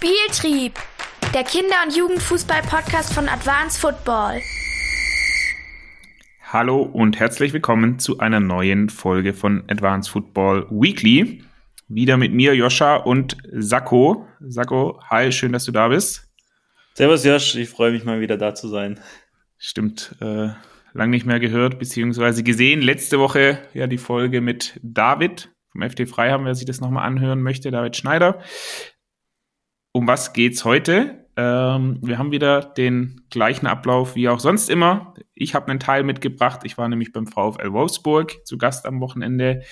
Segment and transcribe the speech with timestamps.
[0.00, 0.74] Spieltrieb,
[1.34, 4.40] der Kinder- und Jugendfußball-Podcast von Advanced Football.
[6.40, 11.42] Hallo und herzlich willkommen zu einer neuen Folge von Advanced Football Weekly.
[11.88, 14.24] Wieder mit mir, Joscha und Sakko.
[14.38, 16.28] Sakko, hi, schön, dass du da bist.
[16.94, 19.00] Servus, Josh, ich freue mich mal wieder da zu sein.
[19.56, 20.50] Stimmt, äh,
[20.92, 22.82] lang nicht mehr gehört, beziehungsweise gesehen.
[22.82, 27.42] Letzte Woche ja die Folge mit David vom FD Freiham, wer sich das nochmal anhören
[27.42, 28.40] möchte, David Schneider.
[29.92, 31.26] Um was geht's heute?
[31.36, 35.14] Ähm, wir haben wieder den gleichen Ablauf wie auch sonst immer.
[35.34, 36.60] Ich habe einen Teil mitgebracht.
[36.64, 39.62] Ich war nämlich beim VfL Wolfsburg zu Gast am Wochenende.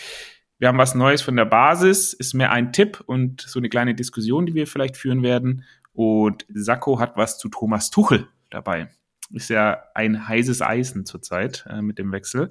[0.59, 3.95] Wir haben was Neues von der Basis, ist mehr ein Tipp und so eine kleine
[3.95, 5.65] Diskussion, die wir vielleicht führen werden.
[5.92, 8.89] Und Sakko hat was zu Thomas Tuchel dabei.
[9.33, 12.51] Ist ja ein heißes Eisen zurzeit äh, mit dem Wechsel.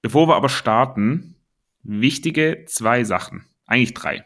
[0.00, 1.36] Bevor wir aber starten,
[1.82, 3.44] wichtige zwei Sachen.
[3.66, 4.24] Eigentlich drei.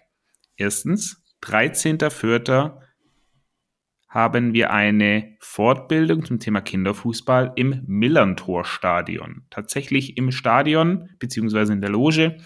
[0.56, 2.80] Erstens, 13.04.
[4.08, 9.44] haben wir eine Fortbildung zum Thema Kinderfußball im Millantor-Stadion.
[9.50, 12.38] Tatsächlich im Stadion beziehungsweise in der Loge.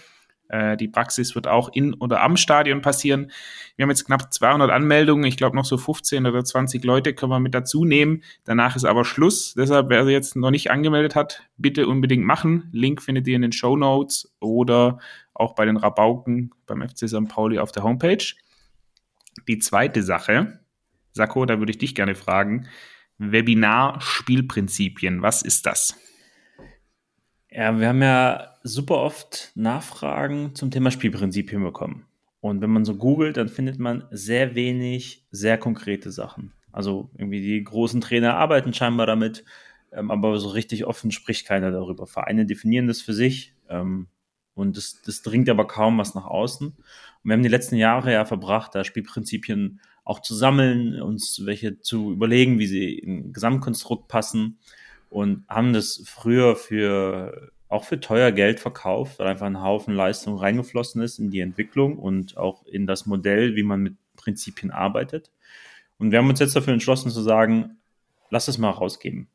[0.51, 3.31] Äh, die Praxis wird auch in oder am Stadion passieren.
[3.77, 5.23] Wir haben jetzt knapp 200 Anmeldungen.
[5.23, 8.21] Ich glaube, noch so 15 oder 20 Leute können wir mit dazu nehmen.
[8.43, 9.53] Danach ist aber Schluss.
[9.53, 12.69] Deshalb, wer sich jetzt noch nicht angemeldet hat, bitte unbedingt machen.
[12.73, 14.99] Link findet ihr in den Show Notes oder
[15.33, 17.29] auch bei den Rabauken beim FC St.
[17.29, 18.33] Pauli auf der Homepage.
[19.47, 20.59] Die zweite Sache,
[21.13, 22.67] Sakko, da würde ich dich gerne fragen.
[23.17, 25.95] Webinar-Spielprinzipien, was ist das?
[27.49, 32.05] Ja, wir haben ja super oft Nachfragen zum Thema Spielprinzipien bekommen.
[32.39, 36.53] Und wenn man so googelt, dann findet man sehr wenig sehr konkrete Sachen.
[36.71, 39.43] Also irgendwie die großen Trainer arbeiten scheinbar damit,
[39.91, 42.07] ähm, aber so richtig offen spricht keiner darüber.
[42.07, 44.07] Vereine definieren das für sich ähm,
[44.55, 46.67] und das, das dringt aber kaum was nach außen.
[46.67, 46.75] Und
[47.23, 52.11] wir haben die letzten Jahre ja verbracht, da Spielprinzipien auch zu sammeln, uns welche zu
[52.11, 54.57] überlegen, wie sie im Gesamtkonstrukt passen
[55.09, 60.37] und haben das früher für auch für teuer Geld verkauft, weil einfach ein Haufen Leistung
[60.37, 65.31] reingeflossen ist in die Entwicklung und auch in das Modell, wie man mit Prinzipien arbeitet.
[65.97, 67.77] Und wir haben uns jetzt dafür entschlossen zu sagen,
[68.29, 69.27] lass es mal rausgeben.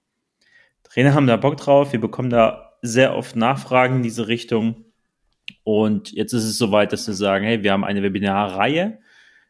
[0.83, 4.85] Trainer haben da Bock drauf, wir bekommen da sehr oft Nachfragen in diese Richtung.
[5.67, 9.01] Und jetzt ist es soweit, dass wir sagen, hey, wir haben eine Webinarreihe,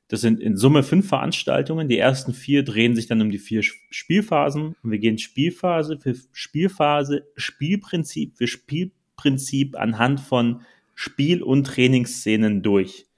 [0.08, 1.90] das sind in Summe fünf Veranstaltungen.
[1.90, 4.74] Die ersten vier drehen sich dann um die vier Spielphasen.
[4.82, 10.62] Und wir gehen Spielphase für Spielphase, Spielprinzip für Spielprinzip anhand von
[10.94, 13.08] Spiel- und Trainingsszenen durch.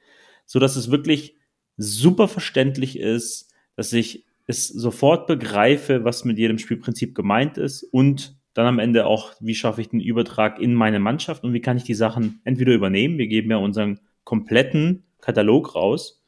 [0.44, 1.36] So dass es wirklich
[1.76, 8.37] super verständlich ist, dass ich es sofort begreife, was mit jedem Spielprinzip gemeint ist und
[8.58, 11.76] dann am Ende auch, wie schaffe ich den Übertrag in meine Mannschaft und wie kann
[11.76, 13.16] ich die Sachen entweder übernehmen.
[13.16, 16.24] Wir geben ja unseren kompletten Katalog raus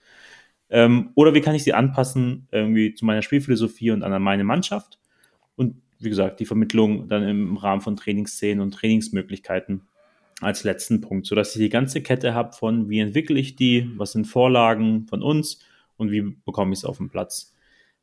[0.69, 5.01] ähm, oder wie kann ich sie anpassen irgendwie zu meiner Spielphilosophie und an meine Mannschaft?
[5.57, 9.83] Und wie gesagt, die Vermittlung dann im Rahmen von Trainingsszenen und Trainingsmöglichkeiten
[10.41, 14.13] als letzten Punkt, sodass ich die ganze Kette habe von, wie entwickle ich die, was
[14.13, 15.65] sind Vorlagen von uns
[15.97, 17.57] und wie bekomme ich es auf den Platz.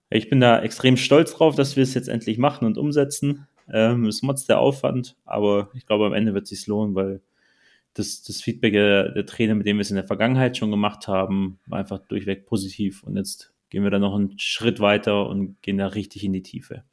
[0.10, 3.48] Ich bin da extrem stolz drauf, dass wir es jetzt endlich machen und umsetzen.
[3.72, 7.22] Ähm, es motzt der Aufwand, aber ich glaube, am Ende wird es sich lohnen, weil
[7.94, 11.08] das, das Feedback der, der Trainer, mit dem wir es in der Vergangenheit schon gemacht
[11.08, 13.04] haben, war einfach durchweg positiv.
[13.04, 16.44] Und jetzt gehen wir da noch einen Schritt weiter und gehen da richtig in die
[16.44, 16.84] Tiefe.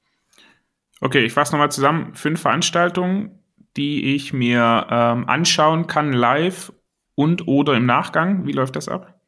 [1.00, 2.14] Okay, ich fasse nochmal zusammen.
[2.14, 3.38] Fünf Veranstaltungen,
[3.76, 6.72] die ich mir ähm, anschauen kann, live
[7.14, 8.46] und oder im Nachgang.
[8.46, 9.20] Wie läuft das ab?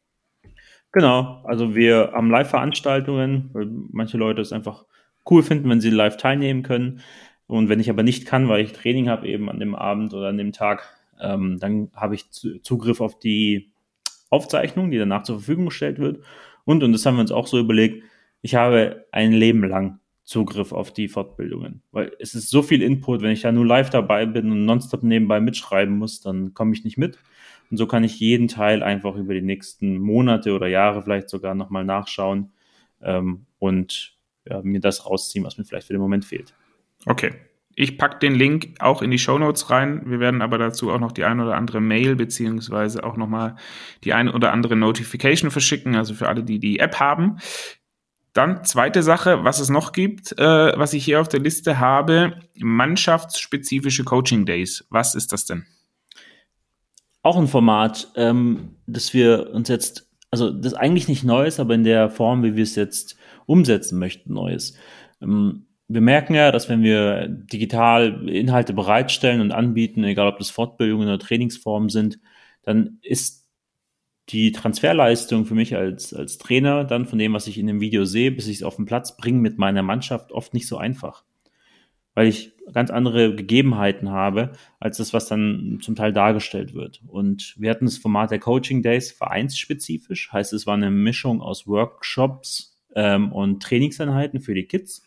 [0.92, 4.86] Genau, also wir haben Live-Veranstaltungen, weil manche Leute es einfach
[5.28, 7.02] cool finden, wenn sie live teilnehmen können.
[7.46, 10.28] Und wenn ich aber nicht kann, weil ich Training habe eben an dem Abend oder
[10.28, 10.88] an dem Tag,
[11.20, 13.70] ähm, dann habe ich Zugriff auf die
[14.30, 16.24] Aufzeichnung, die danach zur Verfügung gestellt wird.
[16.64, 18.02] Und, und das haben wir uns auch so überlegt,
[18.42, 21.82] ich habe ein Leben lang Zugriff auf die Fortbildungen.
[21.92, 25.04] Weil es ist so viel Input, wenn ich da nur live dabei bin und nonstop
[25.04, 27.18] nebenbei mitschreiben muss, dann komme ich nicht mit.
[27.70, 31.54] Und so kann ich jeden Teil einfach über die nächsten Monate oder Jahre vielleicht sogar
[31.54, 32.50] nochmal nachschauen
[33.02, 36.54] ähm, und ja, mir das rausziehen, was mir vielleicht für den Moment fehlt.
[37.06, 37.32] Okay,
[37.76, 40.02] ich packe den Link auch in die Show Notes rein.
[40.06, 43.56] Wir werden aber dazu auch noch die ein oder andere Mail beziehungsweise auch nochmal
[44.02, 47.38] die ein oder andere Notification verschicken, also für alle, die die App haben.
[48.32, 52.40] Dann zweite Sache, was es noch gibt, äh, was ich hier auf der Liste habe,
[52.58, 54.86] mannschaftsspezifische Coaching Days.
[54.90, 55.66] Was ist das denn?
[57.22, 61.74] Auch ein Format, ähm, das wir uns jetzt, also das eigentlich nicht neu ist, aber
[61.74, 63.16] in der Form, wie wir es jetzt
[63.46, 64.78] umsetzen möchten, neu ist.
[65.20, 70.50] Ähm, wir merken ja, dass wenn wir digital Inhalte bereitstellen und anbieten, egal ob das
[70.50, 72.18] Fortbildungen oder Trainingsformen sind,
[72.62, 73.46] dann ist
[74.30, 78.04] die Transferleistung für mich als, als Trainer dann von dem, was ich in dem Video
[78.04, 81.24] sehe, bis ich es auf den Platz bringe mit meiner Mannschaft, oft nicht so einfach.
[82.14, 87.02] Weil ich ganz andere Gegebenheiten habe, als das, was dann zum Teil dargestellt wird.
[87.06, 91.68] Und wir hatten das Format der Coaching Days vereinsspezifisch, heißt es war eine Mischung aus
[91.68, 95.06] Workshops ähm, und Trainingseinheiten für die Kids.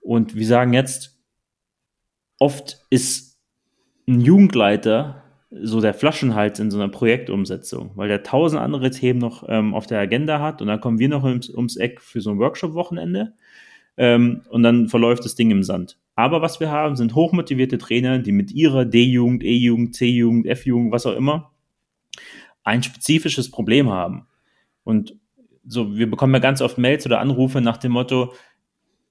[0.00, 1.18] Und wir sagen jetzt,
[2.38, 3.38] oft ist
[4.06, 9.44] ein Jugendleiter so der Flaschenhals in so einer Projektumsetzung, weil der tausend andere Themen noch
[9.48, 12.30] ähm, auf der Agenda hat und dann kommen wir noch ums, ums Eck für so
[12.30, 13.32] ein Workshop-Wochenende
[13.96, 15.98] ähm, und dann verläuft das Ding im Sand.
[16.14, 21.06] Aber was wir haben, sind hochmotivierte Trainer, die mit ihrer D-Jugend, E-Jugend, C-Jugend, F-Jugend, was
[21.06, 21.52] auch immer,
[22.62, 24.26] ein spezifisches Problem haben.
[24.84, 25.16] Und
[25.64, 28.34] so, wir bekommen ja ganz oft Mails oder Anrufe nach dem Motto,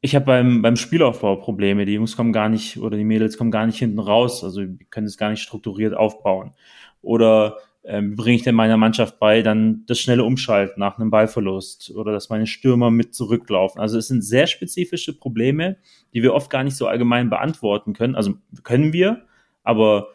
[0.02, 1.86] ich habe beim, beim Spielaufbau Probleme.
[1.86, 4.44] Die Jungs kommen gar nicht oder die Mädels kommen gar nicht hinten raus.
[4.44, 6.54] Also können es gar nicht strukturiert aufbauen.
[7.02, 11.92] Oder ähm, bringe ich denn meiner Mannschaft bei, dann das schnelle Umschalten nach einem Ballverlust
[11.96, 13.80] oder dass meine Stürmer mit zurücklaufen.
[13.80, 15.78] Also es sind sehr spezifische Probleme,
[16.14, 18.16] die wir oft gar nicht so allgemein beantworten können.
[18.16, 19.26] Also können wir,
[19.64, 20.10] aber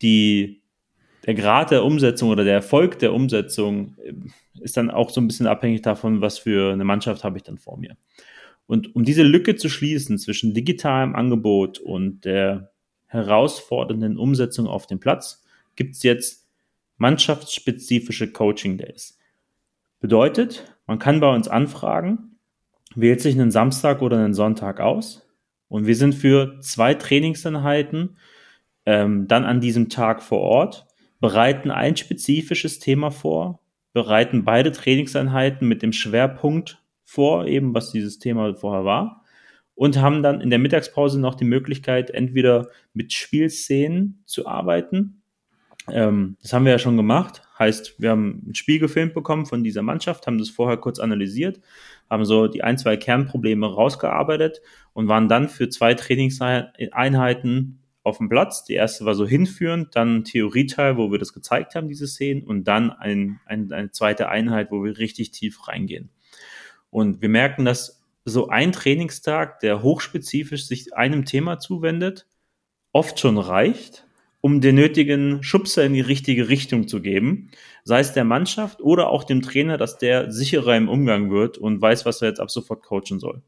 [0.00, 0.62] die,
[1.26, 4.14] der Grad der Umsetzung oder der Erfolg der Umsetzung äh,
[4.60, 7.58] ist dann auch so ein bisschen abhängig davon, was für eine Mannschaft habe ich dann
[7.58, 7.96] vor mir.
[8.66, 12.72] Und um diese Lücke zu schließen zwischen digitalem Angebot und der
[13.06, 15.44] herausfordernden Umsetzung auf dem Platz,
[15.76, 16.48] gibt es jetzt
[16.96, 19.18] mannschaftsspezifische Coaching Days.
[20.00, 22.38] Bedeutet, man kann bei uns anfragen,
[22.94, 25.26] wählt sich einen Samstag oder einen Sonntag aus
[25.68, 28.16] und wir sind für zwei Trainingseinheiten
[28.84, 30.86] ähm, dann an diesem Tag vor Ort,
[31.20, 33.60] bereiten ein spezifisches Thema vor,
[33.92, 39.24] bereiten beide Trainingseinheiten mit dem Schwerpunkt vor, eben was dieses Thema vorher war.
[39.74, 45.22] Und haben dann in der Mittagspause noch die Möglichkeit, entweder mit Spielszenen zu arbeiten.
[45.90, 47.42] Ähm, das haben wir ja schon gemacht.
[47.58, 51.60] Heißt, wir haben ein Spiel gefilmt bekommen von dieser Mannschaft, haben das vorher kurz analysiert,
[52.08, 54.60] haben so die ein, zwei Kernprobleme rausgearbeitet
[54.92, 58.64] und waren dann für zwei Trainingseinheiten auf dem Platz.
[58.64, 62.42] Die erste war so hinführend, dann ein Theorieteil, wo wir das gezeigt haben, diese Szenen,
[62.42, 66.10] und dann ein, ein, eine zweite Einheit, wo wir richtig tief reingehen.
[66.92, 72.26] Und wir merken, dass so ein Trainingstag, der hochspezifisch sich einem Thema zuwendet,
[72.92, 74.06] oft schon reicht,
[74.42, 77.50] um den nötigen Schubser in die richtige Richtung zu geben,
[77.82, 81.80] sei es der Mannschaft oder auch dem Trainer, dass der sicherer im Umgang wird und
[81.80, 83.40] weiß, was er jetzt ab sofort coachen soll.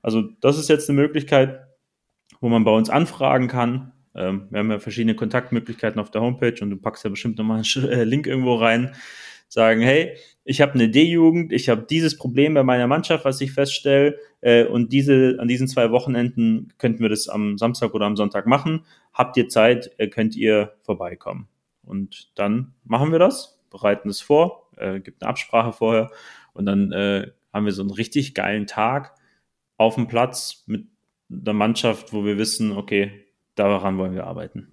[0.00, 1.60] Also das ist jetzt eine Möglichkeit,
[2.40, 3.92] wo man bei uns anfragen kann.
[4.14, 7.62] Ähm, wir haben ja verschiedene Kontaktmöglichkeiten auf der Homepage und du packst ja bestimmt nochmal
[7.62, 8.94] einen äh, Link irgendwo rein.
[9.52, 13.50] Sagen, hey, ich habe eine D-Jugend, ich habe dieses Problem bei meiner Mannschaft, was ich
[13.50, 18.16] feststelle, äh, und diese, an diesen zwei Wochenenden könnten wir das am Samstag oder am
[18.16, 18.84] Sonntag machen.
[19.12, 21.48] Habt ihr Zeit, äh, könnt ihr vorbeikommen.
[21.82, 26.10] Und dann machen wir das, bereiten es vor, äh, gibt eine Absprache vorher
[26.52, 29.16] und dann äh, haben wir so einen richtig geilen Tag
[29.76, 30.86] auf dem Platz mit
[31.28, 33.26] der Mannschaft, wo wir wissen, okay,
[33.56, 34.72] daran wollen wir arbeiten.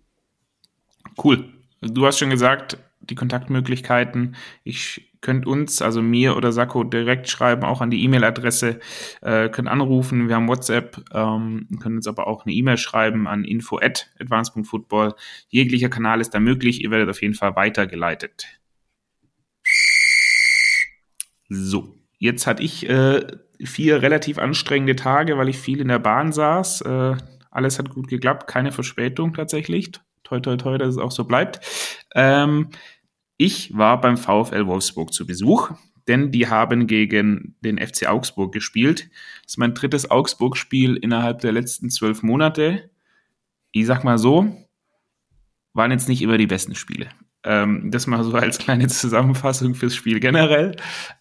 [1.24, 1.46] Cool.
[1.82, 2.78] Du hast schon gesagt,
[3.10, 4.36] die Kontaktmöglichkeiten.
[4.64, 8.80] Ich könnt uns, also mir oder Sakko, direkt schreiben, auch an die E-Mail-Adresse,
[9.22, 13.44] äh, könnt anrufen, wir haben WhatsApp, ähm, können uns aber auch eine E-Mail schreiben an
[13.44, 15.16] info at advance.football.
[15.50, 18.48] Jeglicher Kanal ist da möglich, ihr werdet auf jeden Fall weitergeleitet.
[21.50, 23.26] So, jetzt hatte ich äh,
[23.64, 26.82] vier relativ anstrengende Tage, weil ich viel in der Bahn saß.
[26.82, 27.16] Äh,
[27.52, 29.92] alles hat gut geklappt, keine Verspätung tatsächlich.
[30.24, 31.62] Toi, toi, toi, dass es auch so bleibt.
[32.14, 32.70] Ähm,
[33.38, 35.72] ich war beim VfL Wolfsburg zu Besuch,
[36.08, 39.10] denn die haben gegen den FC Augsburg gespielt.
[39.44, 42.90] Das ist mein drittes Augsburg-Spiel innerhalb der letzten zwölf Monate.
[43.72, 44.68] Ich sag mal so,
[45.74, 47.10] waren jetzt nicht immer die besten Spiele.
[47.48, 50.76] Ähm, das mal so als kleine Zusammenfassung fürs Spiel generell.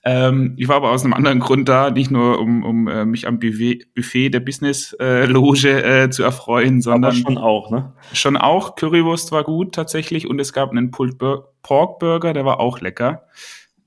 [0.05, 3.29] Ähm, ich war aber aus einem anderen Grund da, nicht nur um, um äh, mich
[3.29, 7.93] am Buffet, Buffet der Business-Loge äh, zu erfreuen, sondern aber schon auch, ne?
[8.13, 8.75] Schon auch.
[8.75, 11.19] Currywurst war gut tatsächlich und es gab einen Pulled
[11.63, 13.23] Pork Burger, der war auch lecker.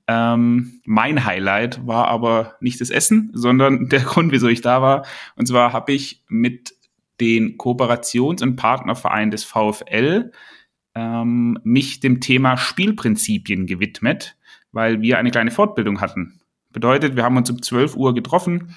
[0.08, 5.04] Ähm, mein Highlight war aber nicht das Essen, sondern der Grund, wieso ich da war.
[5.36, 6.72] Und zwar habe ich mit
[7.20, 10.32] den Kooperations- und Partnerverein des VfL
[10.94, 14.36] ähm, mich dem Thema Spielprinzipien gewidmet,
[14.72, 16.40] weil wir eine kleine Fortbildung hatten.
[16.72, 18.74] Bedeutet, wir haben uns um 12 Uhr getroffen,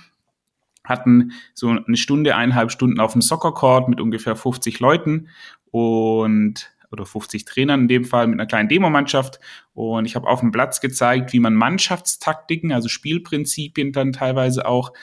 [0.84, 5.30] hatten so eine Stunde, eineinhalb Stunden auf dem Soccer-Court mit ungefähr 50 Leuten
[5.72, 9.40] und oder 50 Trainern in dem Fall mit einer kleinen Demomannschaft
[9.74, 14.94] und ich habe auf dem Platz gezeigt, wie man Mannschaftstaktiken, also Spielprinzipien dann teilweise auch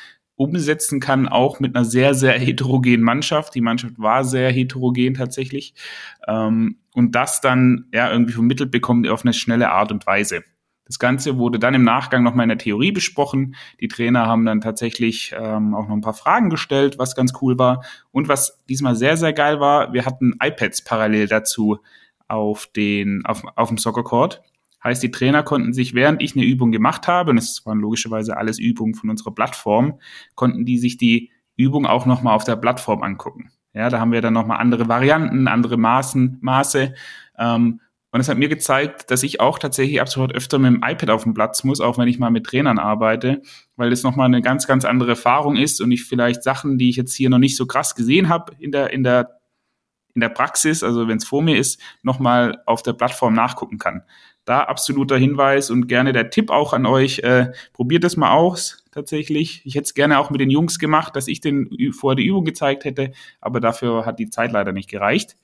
[0.40, 3.54] umsetzen kann, auch mit einer sehr, sehr heterogenen Mannschaft.
[3.54, 5.74] Die Mannschaft war sehr heterogen tatsächlich.
[6.26, 10.42] Ähm, und das dann ja irgendwie vermittelt bekommt auf eine schnelle Art und Weise.
[10.86, 13.54] Das Ganze wurde dann im Nachgang nochmal in der Theorie besprochen.
[13.82, 17.58] Die Trainer haben dann tatsächlich ähm, auch noch ein paar Fragen gestellt, was ganz cool
[17.58, 17.84] war.
[18.10, 21.80] Und was diesmal sehr, sehr geil war, wir hatten iPads parallel dazu
[22.28, 24.42] auf, den, auf, auf dem Soccer Court.
[24.82, 28.36] Heißt, die Trainer konnten sich, während ich eine Übung gemacht habe, und es waren logischerweise
[28.36, 30.00] alles Übungen von unserer Plattform,
[30.34, 33.50] konnten die sich die Übung auch nochmal auf der Plattform angucken.
[33.74, 36.94] Ja, da haben wir dann nochmal andere Varianten, andere Maßen, Maße.
[37.38, 37.80] Ähm,
[38.12, 41.10] und es hat mir gezeigt, dass ich auch tatsächlich ab sofort öfter mit dem iPad
[41.10, 43.42] auf dem Platz muss, auch wenn ich mal mit Trainern arbeite,
[43.76, 46.96] weil das nochmal eine ganz, ganz andere Erfahrung ist und ich vielleicht Sachen, die ich
[46.96, 49.38] jetzt hier noch nicht so krass gesehen habe in der, in der,
[50.14, 54.02] in der Praxis, also wenn es vor mir ist, nochmal auf der Plattform nachgucken kann.
[54.50, 58.84] Da absoluter Hinweis und gerne der Tipp auch an euch, äh, probiert es mal aus,
[58.90, 59.62] tatsächlich.
[59.64, 62.44] Ich hätte es gerne auch mit den Jungs gemacht, dass ich den vorher die Übung
[62.44, 65.36] gezeigt hätte, aber dafür hat die Zeit leider nicht gereicht.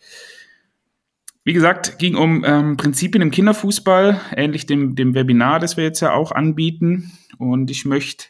[1.44, 6.00] Wie gesagt, ging um ähm, Prinzipien im Kinderfußball, ähnlich dem, dem Webinar, das wir jetzt
[6.00, 7.12] ja auch anbieten.
[7.38, 8.24] Und ich möchte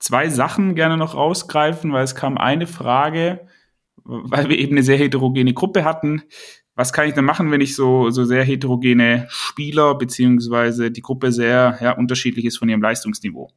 [0.00, 3.46] zwei Sachen gerne noch rausgreifen, weil es kam eine Frage,
[4.04, 6.24] weil wir eben eine sehr heterogene Gruppe hatten.
[6.76, 11.30] Was kann ich denn machen, wenn ich so, so sehr heterogene Spieler beziehungsweise die Gruppe
[11.30, 13.50] sehr ja, unterschiedlich ist von ihrem Leistungsniveau?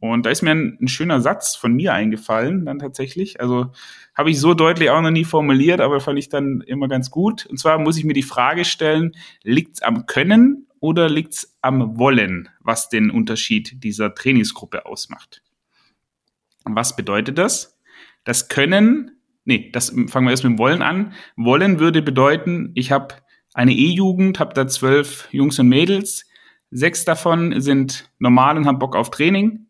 [0.00, 3.40] Und da ist mir ein, ein, schöner Satz von mir eingefallen, dann tatsächlich.
[3.40, 3.72] Also
[4.14, 7.46] habe ich so deutlich auch noch nie formuliert, aber fand ich dann immer ganz gut.
[7.46, 12.48] Und zwar muss ich mir die Frage stellen, liegt's am Können oder liegt's am Wollen,
[12.60, 15.42] was den Unterschied dieser Trainingsgruppe ausmacht?
[16.64, 17.76] Was bedeutet das?
[18.22, 19.17] Das Können,
[19.48, 21.12] nee, das fangen wir erst mit dem Wollen an.
[21.36, 23.16] Wollen würde bedeuten, ich habe
[23.54, 26.24] eine E-Jugend, habe da zwölf Jungs und Mädels,
[26.70, 29.68] sechs davon sind normal und haben Bock auf Training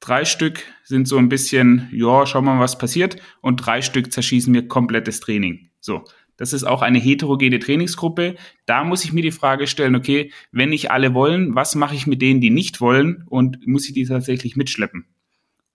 [0.00, 3.16] Drei Stück sind so ein bisschen, ja, schauen wir mal, was passiert.
[3.42, 5.68] Und drei Stück zerschießen mir komplettes Training.
[5.78, 6.04] So.
[6.38, 8.36] Das ist auch eine heterogene Trainingsgruppe.
[8.64, 12.06] Da muss ich mir die Frage stellen, okay, wenn nicht alle wollen, was mache ich
[12.06, 13.24] mit denen, die nicht wollen?
[13.28, 15.04] Und muss ich die tatsächlich mitschleppen?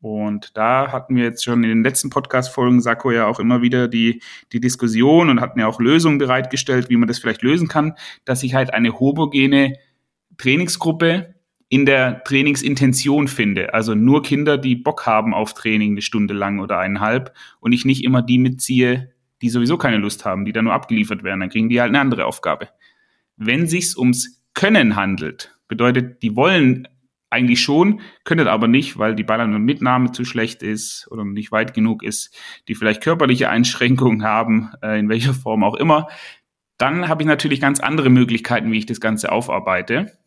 [0.02, 3.88] Und da hatten wir jetzt schon in den letzten Podcast-Folgen, Sako ja auch immer wieder
[3.88, 4.22] die,
[4.52, 8.44] die Diskussion und hatten ja auch Lösungen bereitgestellt, wie man das vielleicht lösen kann, dass
[8.44, 9.78] ich halt eine homogene
[10.38, 11.36] Trainingsgruppe
[11.70, 13.74] in der Trainingsintention finde.
[13.74, 17.86] Also nur Kinder, die Bock haben auf Training eine Stunde lang oder eineinhalb und ich
[17.86, 19.12] nicht immer die mitziehe,
[19.42, 22.00] die sowieso keine Lust haben, die da nur abgeliefert werden, dann kriegen die halt eine
[22.00, 22.70] andere Aufgabe.
[23.38, 26.88] Wenn sich's ums Können handelt, bedeutet, die wollen
[27.30, 31.52] eigentlich schon, können aber nicht, weil die Ball- und Mitnahme zu schlecht ist oder nicht
[31.52, 32.36] weit genug ist,
[32.68, 36.08] die vielleicht körperliche Einschränkungen haben, äh, in welcher Form auch immer,
[36.78, 40.18] dann habe ich natürlich ganz andere Möglichkeiten, wie ich das Ganze aufarbeite.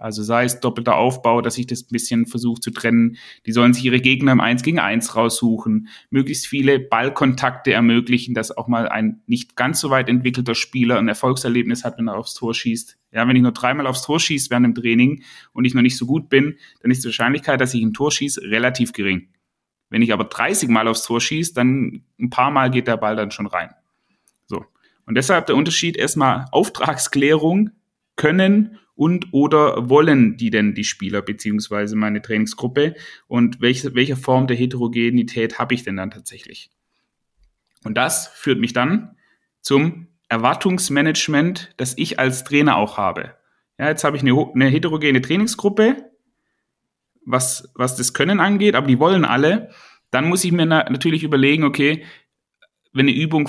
[0.00, 3.16] Also sei es doppelter Aufbau, dass ich das ein bisschen versuche zu trennen.
[3.44, 8.56] Die sollen sich ihre Gegner im 1 gegen 1 raussuchen, möglichst viele Ballkontakte ermöglichen, dass
[8.56, 12.34] auch mal ein nicht ganz so weit entwickelter Spieler ein Erfolgserlebnis hat, wenn er aufs
[12.34, 12.96] Tor schießt.
[13.12, 15.98] Ja, wenn ich nur dreimal aufs Tor schieße während dem Training und ich noch nicht
[15.98, 19.28] so gut bin, dann ist die Wahrscheinlichkeit, dass ich ein Tor schieße, relativ gering.
[19.90, 23.16] Wenn ich aber 30 Mal aufs Tor schieße, dann ein paar Mal geht der Ball
[23.16, 23.70] dann schon rein.
[24.46, 24.64] So.
[25.04, 27.70] Und deshalb der Unterschied erstmal Auftragsklärung,
[28.16, 32.94] Können und oder wollen die denn die Spieler beziehungsweise meine Trainingsgruppe
[33.28, 36.70] und welche, welche Form der Heterogenität habe ich denn dann tatsächlich?
[37.82, 39.16] Und das führt mich dann
[39.62, 43.34] zum Erwartungsmanagement, das ich als Trainer auch habe.
[43.78, 46.04] Ja, jetzt habe ich eine, eine heterogene Trainingsgruppe,
[47.24, 49.70] was, was das Können angeht, aber die wollen alle.
[50.10, 52.04] Dann muss ich mir na natürlich überlegen, okay,
[52.92, 53.48] wenn eine Übung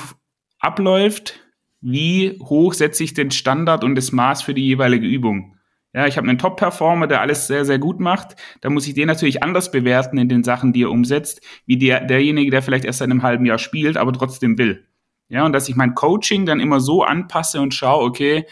[0.59, 1.41] abläuft,
[1.81, 5.57] wie hoch setze ich den Standard und das Maß für die jeweilige Übung.
[5.93, 8.35] Ja, ich habe einen Top-Performer, der alles sehr, sehr gut macht.
[8.61, 11.99] Da muss ich den natürlich anders bewerten in den Sachen, die er umsetzt, wie der,
[12.05, 14.85] derjenige, der vielleicht erst seit einem halben Jahr spielt, aber trotzdem will.
[15.27, 18.45] Ja, und dass ich mein Coaching dann immer so anpasse und schaue, okay,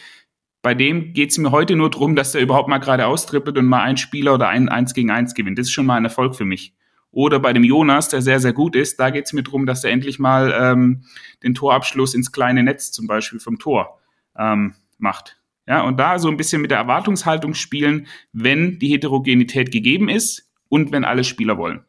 [0.62, 3.66] bei dem geht es mir heute nur darum, dass der überhaupt mal gerade austrippelt und
[3.66, 5.58] mal ein Spieler oder ein Eins gegen Eins gewinnt.
[5.58, 6.74] Das ist schon mal ein Erfolg für mich.
[7.12, 9.84] Oder bei dem Jonas, der sehr, sehr gut ist, da geht es mir darum, dass
[9.84, 11.04] er endlich mal ähm,
[11.44, 14.00] den Torabschluss ins kleine Netz zum Beispiel vom Tor
[14.38, 15.38] ähm, macht.
[15.66, 20.52] Ja, und da so ein bisschen mit der Erwartungshaltung spielen, wenn die Heterogenität gegeben ist
[20.68, 21.84] und wenn alle Spieler wollen.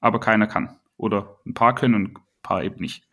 [0.00, 0.76] Aber keiner kann.
[0.96, 3.04] Oder ein paar können und ein paar eben nicht.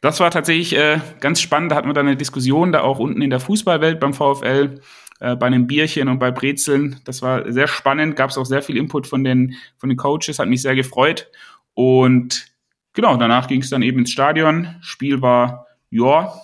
[0.00, 1.72] Das war tatsächlich äh, ganz spannend.
[1.72, 4.80] Da hatten wir dann eine Diskussion da auch unten in der Fußballwelt beim VfL
[5.20, 7.00] äh, bei einem Bierchen und bei Brezeln.
[7.04, 10.38] Das war sehr spannend, gab es auch sehr viel Input von den, von den Coaches,
[10.38, 11.30] hat mich sehr gefreut.
[11.74, 12.46] Und
[12.92, 14.76] genau, danach ging es dann eben ins Stadion.
[14.80, 16.34] Spiel war ja,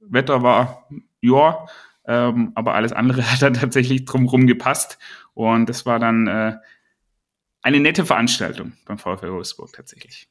[0.00, 0.88] Wetter war
[1.20, 1.66] ja,
[2.06, 4.98] ähm, aber alles andere hat dann tatsächlich drumherum gepasst.
[5.34, 6.56] Und das war dann äh,
[7.62, 10.28] eine nette Veranstaltung beim VfL Wolfsburg tatsächlich.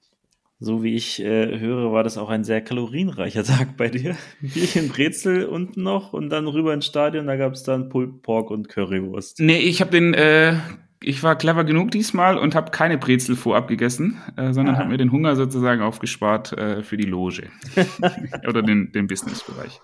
[0.64, 4.16] So wie ich äh, höre, war das auch ein sehr kalorienreicher Tag bei dir.
[4.42, 8.52] Bierchen Brezel unten noch und dann rüber ins Stadion, da gab es dann Pulled Pork
[8.52, 9.40] und Currywurst.
[9.40, 10.58] Nee, ich habe den, äh,
[11.02, 14.98] ich war clever genug diesmal und habe keine Brezel vorab gegessen, äh, sondern habe mir
[14.98, 17.50] den Hunger sozusagen aufgespart äh, für die Loge
[18.48, 19.82] oder den, den Businessbereich.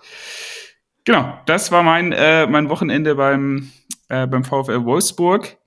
[1.04, 3.72] Genau, das war mein, äh, mein Wochenende beim,
[4.08, 5.57] äh, beim VfL Wolfsburg.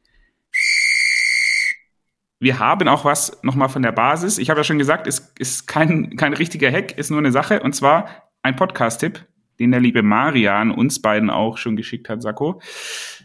[2.42, 4.40] Wir haben auch was nochmal von der Basis.
[4.40, 7.60] Ich habe ja schon gesagt, es ist kein, kein richtiger Hack, ist nur eine Sache.
[7.60, 8.10] Und zwar
[8.42, 9.24] ein Podcast-Tipp,
[9.60, 12.60] den der liebe Marian uns beiden auch schon geschickt hat, Sakko.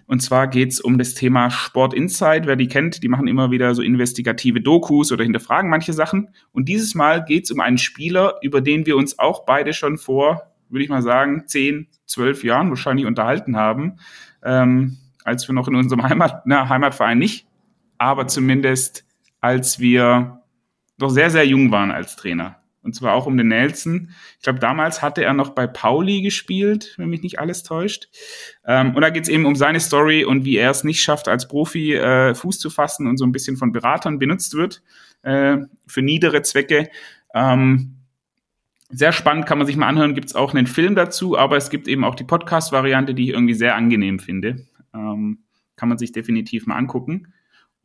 [0.06, 2.46] Und zwar geht's um das Thema Sport Insight.
[2.46, 6.28] Wer die kennt, die machen immer wieder so investigative Dokus oder hinterfragen manche Sachen.
[6.52, 10.42] Und dieses Mal geht's um einen Spieler, über den wir uns auch beide schon vor,
[10.68, 13.94] würde ich mal sagen, zehn, zwölf Jahren wahrscheinlich unterhalten haben,
[14.44, 17.46] ähm, als wir noch in unserem Heimat, na, Heimatverein nicht,
[17.96, 19.05] aber zumindest
[19.40, 20.43] als wir
[20.99, 22.57] noch sehr, sehr jung waren als Trainer.
[22.87, 24.11] Und zwar auch um den Nelson.
[24.38, 28.09] Ich glaube, damals hatte er noch bei Pauli gespielt, wenn mich nicht alles täuscht.
[28.64, 31.26] Ähm, und da geht es eben um seine Story und wie er es nicht schafft,
[31.26, 34.83] als Profi äh, Fuß zu fassen und so ein bisschen von Beratern benutzt wird
[35.23, 36.88] äh, für niedere Zwecke.
[37.35, 37.97] Ähm,
[38.88, 40.14] sehr spannend, kann man sich mal anhören.
[40.14, 43.31] Gibt es auch einen Film dazu, aber es gibt eben auch die Podcast-Variante, die ich
[43.31, 44.64] irgendwie sehr angenehm finde.
[44.95, 45.40] Ähm,
[45.75, 47.33] kann man sich definitiv mal angucken.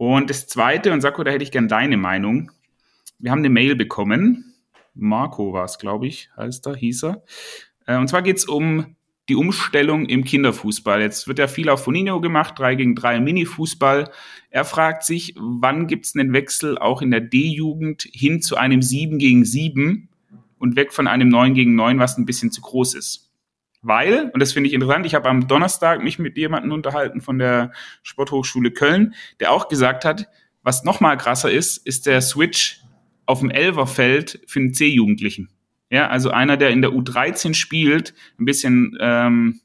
[0.01, 2.50] Und das Zweite, und Sakko, da hätte ich gern deine Meinung.
[3.20, 4.55] Wir haben eine Mail bekommen.
[4.96, 7.24] Marco war es, glaube ich, heißt er, hieß er.
[7.86, 8.96] Äh, und zwar geht es um
[9.29, 11.01] die Umstellung im Kinderfußball.
[11.01, 14.10] Jetzt wird ja viel auf Fonino gemacht, 3 gegen 3 Mini-Fußball.
[14.50, 18.81] Er fragt sich, wann gibt es einen Wechsel auch in der D-Jugend hin zu einem
[18.81, 20.10] 7 gegen 7
[20.58, 23.30] und weg von einem 9 gegen 9, was ein bisschen zu groß ist.
[23.81, 27.39] Weil, und das finde ich interessant, ich habe am Donnerstag mich mit jemandem unterhalten von
[27.39, 27.71] der
[28.03, 30.27] Sporthochschule Köln, der auch gesagt hat,
[30.61, 32.81] was noch mal krasser ist, ist der Switch
[33.25, 35.50] auf dem Elverfeld für einen C-Jugendlichen.
[35.89, 39.61] Ja, also einer, der in der U13 spielt, ein bisschen ähm,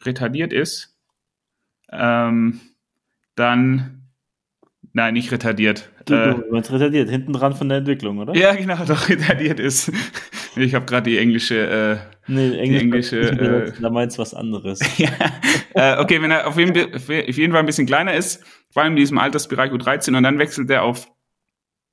[0.00, 0.98] retardiert ist,
[1.90, 2.60] ähm,
[3.34, 4.01] dann
[4.94, 5.90] Nein, nicht retardiert.
[6.04, 8.34] Du, äh, du meinst retardiert, hinten dran von der Entwicklung, oder?
[8.36, 9.90] Ja, genau, doch retardiert ist.
[10.56, 12.00] Ich habe gerade die englische.
[12.28, 13.20] Äh, nee, Englisch, die englische.
[13.20, 14.80] Äh, da meinst du was anderes.
[14.98, 15.08] ja,
[15.74, 18.92] äh, okay, wenn er auf jeden, auf jeden Fall ein bisschen kleiner ist, vor allem
[18.92, 21.10] in diesem Altersbereich U13 und dann wechselt er auf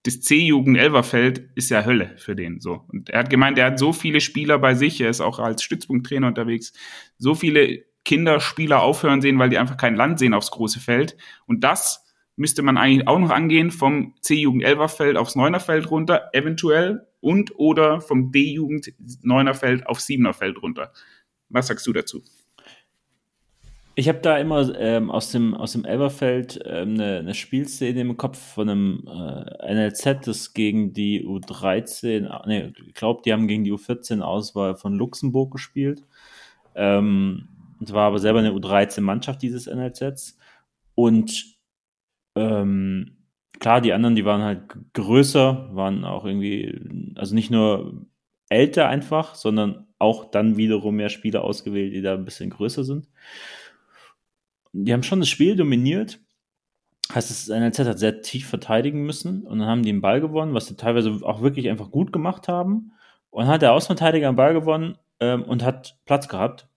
[0.04, 2.60] das C-Jugend-Elverfeld, ist ja Hölle für den.
[2.60, 2.86] So.
[2.88, 5.64] Und er hat gemeint, er hat so viele Spieler bei sich, er ist auch als
[5.64, 6.74] Stützpunkttrainer unterwegs,
[7.18, 11.18] so viele Kinderspieler aufhören sehen, weil die einfach kein Land sehen aufs große Feld.
[11.46, 12.09] Und das
[12.40, 18.00] müsste man eigentlich auch noch angehen vom C-Jugend Elverfeld aufs Neunerfeld runter, eventuell, und oder
[18.00, 20.94] vom D-Jugend Neunerfeld aufs Siebenerfeld runter.
[21.50, 22.24] Was sagst du dazu?
[23.96, 28.16] Ich habe da immer ähm, aus dem, aus dem Elberfeld ähm, eine, eine, Spielszene im
[28.16, 33.66] Kopf von einem äh, NLZ, das gegen die U13, ne, ich glaube, die haben gegen
[33.66, 36.06] die U14-Auswahl von Luxemburg gespielt.
[36.74, 37.50] Ähm,
[37.82, 40.38] war aber selber eine U13-Mannschaft dieses NLZs.
[40.96, 41.59] Und
[42.40, 43.18] ähm,
[43.60, 44.62] klar, die anderen, die waren halt
[44.94, 48.06] größer, waren auch irgendwie, also nicht nur
[48.50, 53.08] älter einfach, sondern auch dann wiederum mehr Spieler ausgewählt, die da ein bisschen größer sind.
[54.72, 56.20] Die haben schon das Spiel dominiert.
[57.14, 60.54] Heißt, das NLZ hat sehr tief verteidigen müssen und dann haben die den Ball gewonnen,
[60.54, 62.94] was sie teilweise auch wirklich einfach gut gemacht haben.
[63.32, 66.68] Und hat der Außenverteidiger den Ball gewonnen ähm, und hat Platz gehabt.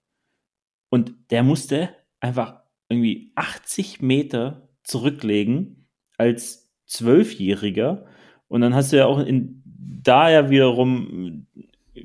[0.90, 8.07] Und der musste einfach irgendwie 80 Meter zurücklegen als Zwölfjähriger.
[8.49, 11.47] Und dann hast du ja auch in, da ja wiederum,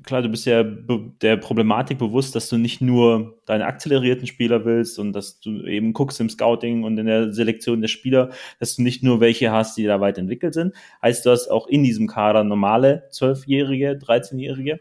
[0.03, 4.99] klar, du bist ja der Problematik bewusst, dass du nicht nur deine akzelerierten Spieler willst
[4.99, 8.81] und dass du eben guckst im Scouting und in der Selektion der Spieler, dass du
[8.81, 10.73] nicht nur welche hast, die da weit entwickelt sind.
[11.01, 14.79] Heißt, du hast auch in diesem Kader normale Zwölfjährige, 13-Jährige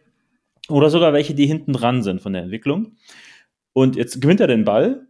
[0.69, 2.97] oder sogar welche, die hinten dran sind von der Entwicklung.
[3.73, 5.07] Und jetzt gewinnt er den Ball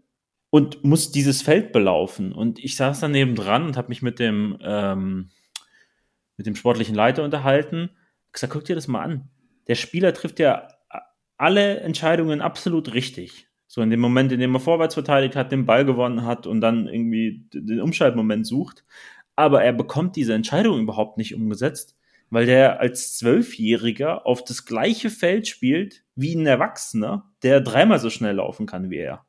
[0.57, 2.33] und muss dieses Feld belaufen.
[2.33, 5.29] Und ich saß daneben dran und habe mich mit dem, ähm,
[6.38, 7.90] mit dem sportlichen Leiter unterhalten.
[8.29, 9.29] Ich gesagt, guck dir das mal an.
[9.66, 10.66] Der Spieler trifft ja
[11.37, 13.49] alle Entscheidungen absolut richtig.
[13.66, 16.62] So in dem Moment, in dem er vorwärts verteidigt hat, den Ball gewonnen hat und
[16.62, 18.87] dann irgendwie den Umschaltmoment sucht.
[19.35, 21.99] Aber er bekommt diese Entscheidung überhaupt nicht umgesetzt,
[22.31, 28.09] weil der als Zwölfjähriger auf das gleiche Feld spielt wie ein Erwachsener, der dreimal so
[28.09, 29.26] schnell laufen kann wie er.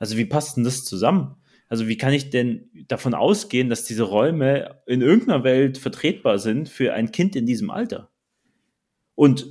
[0.00, 1.36] Also wie passt denn das zusammen?
[1.68, 6.68] Also wie kann ich denn davon ausgehen, dass diese Räume in irgendeiner Welt vertretbar sind
[6.68, 8.10] für ein Kind in diesem Alter?
[9.14, 9.46] Und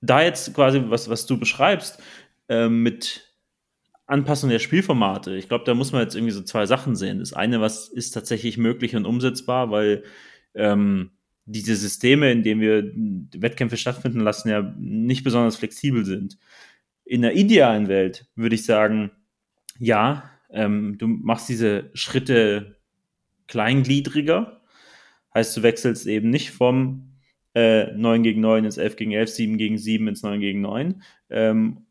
[0.00, 2.02] da jetzt quasi, was, was du beschreibst,
[2.48, 3.34] äh, mit
[4.06, 7.20] Anpassung der Spielformate, ich glaube, da muss man jetzt irgendwie so zwei Sachen sehen.
[7.20, 10.02] Das eine, was ist tatsächlich möglich und umsetzbar, weil
[10.54, 11.10] ähm,
[11.44, 12.92] diese Systeme, in denen wir
[13.40, 16.38] Wettkämpfe stattfinden lassen, ja nicht besonders flexibel sind.
[17.10, 19.10] In der idealen Welt würde ich sagen,
[19.80, 22.76] ja, ähm, du machst diese Schritte
[23.48, 24.60] kleingliedriger.
[25.34, 27.16] Heißt, du wechselst eben nicht vom
[27.56, 31.02] äh, 9 gegen 9 ins 11 gegen 11, 7 gegen 7 ins 9 gegen 9,
[31.30, 31.84] ähm,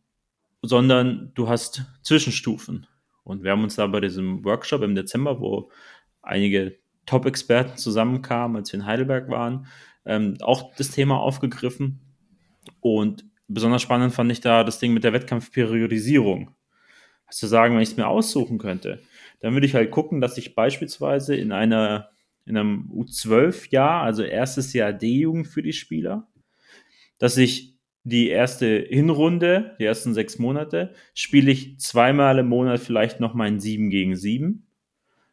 [0.61, 2.87] sondern du hast Zwischenstufen.
[3.25, 5.69] Und wir haben uns da bei diesem Workshop im Dezember, wo
[6.21, 9.67] einige Top-Experten zusammenkamen, als wir in Heidelberg waren,
[10.05, 11.99] ähm, auch das Thema aufgegriffen.
[12.79, 16.51] Und besonders spannend fand ich da das Ding mit der Wettkampfperiodisierung.
[17.25, 19.01] Also sagen, wenn ich es mir aussuchen könnte,
[19.41, 22.09] dann würde ich halt gucken, dass ich beispielsweise in einer
[22.45, 26.27] in einem U12-Jahr, also erstes Jahr D-Jugend für die Spieler,
[27.19, 33.19] dass ich die erste Hinrunde, die ersten sechs Monate, spiele ich zweimal im Monat vielleicht
[33.19, 34.65] noch mein 7 gegen 7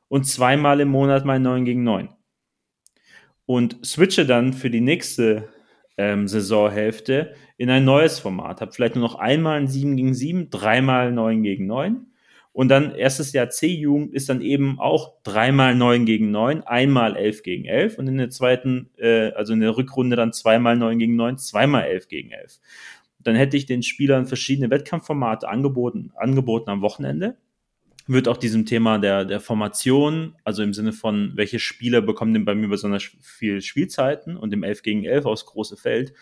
[0.08, 2.10] und zweimal im Monat mein 9 gegen 9.
[3.46, 5.48] Und switche dann für die nächste
[5.96, 8.60] ähm, Saisonhälfte in ein neues Format.
[8.60, 12.06] Habe vielleicht nur noch einmal ein 7 gegen 7, dreimal 9 gegen 9.
[12.52, 17.42] Und dann erstes Jahr C-Jugend ist dann eben auch dreimal 9 gegen 9, einmal 11
[17.42, 21.16] gegen 11 und in der zweiten, äh, also in der Rückrunde dann zweimal 9 gegen
[21.16, 22.58] 9, zweimal 11 gegen 11.
[23.18, 27.36] Dann hätte ich den Spielern verschiedene Wettkampfformate angeboten, angeboten am Wochenende
[28.06, 32.44] wird auch diesem Thema der, der Formation, also im Sinne von, welche Spieler bekommen denn
[32.44, 36.12] bei mir besonders viel Spielzeiten und im 11 gegen 11 aus große Feld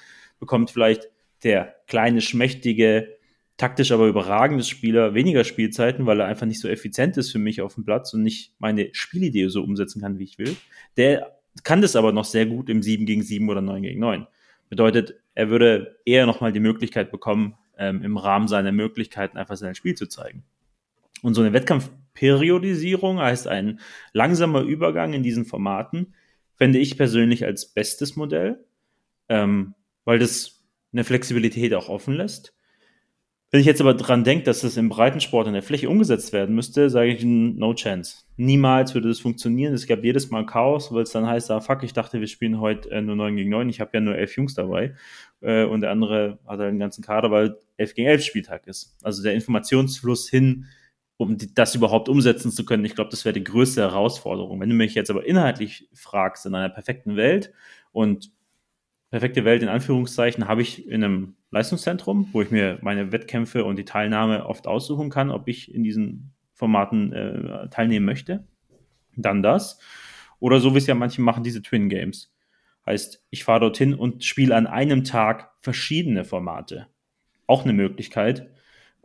[0.41, 1.11] bekommt vielleicht
[1.45, 3.17] der kleine, schmächtige,
[3.57, 7.61] taktisch aber überragende Spieler weniger Spielzeiten, weil er einfach nicht so effizient ist für mich
[7.61, 10.57] auf dem Platz und nicht meine Spielidee so umsetzen kann, wie ich will.
[10.97, 14.27] Der kann das aber noch sehr gut im 7 gegen 7 oder 9 gegen 9.
[14.69, 19.75] Bedeutet, er würde eher nochmal die Möglichkeit bekommen, ähm, im Rahmen seiner Möglichkeiten einfach sein
[19.75, 20.45] Spiel zu zeigen.
[21.23, 23.81] Und so eine Wettkampfperiodisierung heißt ein
[24.13, 26.15] langsamer Übergang in diesen Formaten,
[26.57, 28.65] fände ich persönlich als bestes Modell,
[29.29, 30.54] ähm, weil das
[30.95, 32.55] eine Flexibilität auch offen lässt.
[33.51, 36.57] Wenn ich jetzt aber dran denke, dass das im Breitensport in der Fläche umgesetzt werden
[36.57, 38.25] müsste, sage ich no chance.
[38.37, 39.75] Niemals würde das funktionieren.
[39.75, 42.59] Es gab jedes Mal Chaos, weil es dann heißt, ah fuck, ich dachte, wir spielen
[42.59, 43.69] heute äh, nur 9 gegen 9.
[43.69, 44.97] Ich habe ja nur elf Jungs dabei.
[45.41, 48.97] Äh, und der andere hat halt einen ganzen Kader, weil 11 gegen 11 Spieltag ist.
[49.05, 50.67] Also der Informationsfluss hin
[51.17, 52.85] um das überhaupt umsetzen zu können.
[52.85, 54.61] Ich glaube, das wäre die größte Herausforderung.
[54.61, 57.53] Wenn du mich jetzt aber inhaltlich fragst, in einer perfekten Welt
[57.93, 58.33] und
[59.15, 63.77] perfekte Welt in Anführungszeichen habe ich in einem Leistungszentrum, wo ich mir meine Wettkämpfe und
[63.79, 68.49] die Teilnahme oft aussuchen kann, ob ich in diesen Formaten äh, teilnehmen möchte.
[69.15, 69.79] Dann das.
[70.41, 72.35] Oder so wie es ja manche machen, diese Twin Games.
[72.87, 76.89] Heißt, ich fahre dorthin und spiele an einem Tag verschiedene Formate.
[77.47, 78.51] Auch eine Möglichkeit.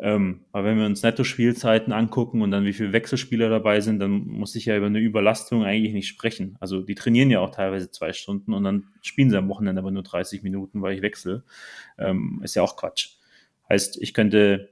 [0.02, 4.12] Ähm, aber wenn wir uns Netto-Spielzeiten angucken und dann wie viele Wechselspieler dabei sind, dann
[4.12, 6.58] muss ich ja über eine Überlastung eigentlich nicht sprechen.
[6.62, 9.92] Also die trainieren ja auch teilweise zwei Stunden und dann spielen sie am Wochenende aber
[9.92, 11.44] nur 30 Minuten, weil ich wechsle.
[11.98, 13.18] Ähm, ist ja auch Quatsch.
[13.70, 14.70] Heißt, ich könnte,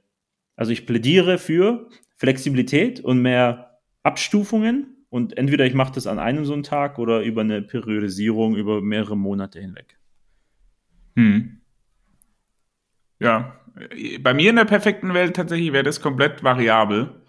[0.56, 6.46] also ich plädiere für Flexibilität und mehr Abstufungen und entweder ich mache das an einem
[6.46, 9.98] so einen Tag oder über eine Periodisierung über mehrere Monate hinweg.
[11.16, 11.60] Hm.
[13.20, 13.57] Ja,
[14.20, 17.22] bei mir in der perfekten Welt tatsächlich wäre das komplett variabel.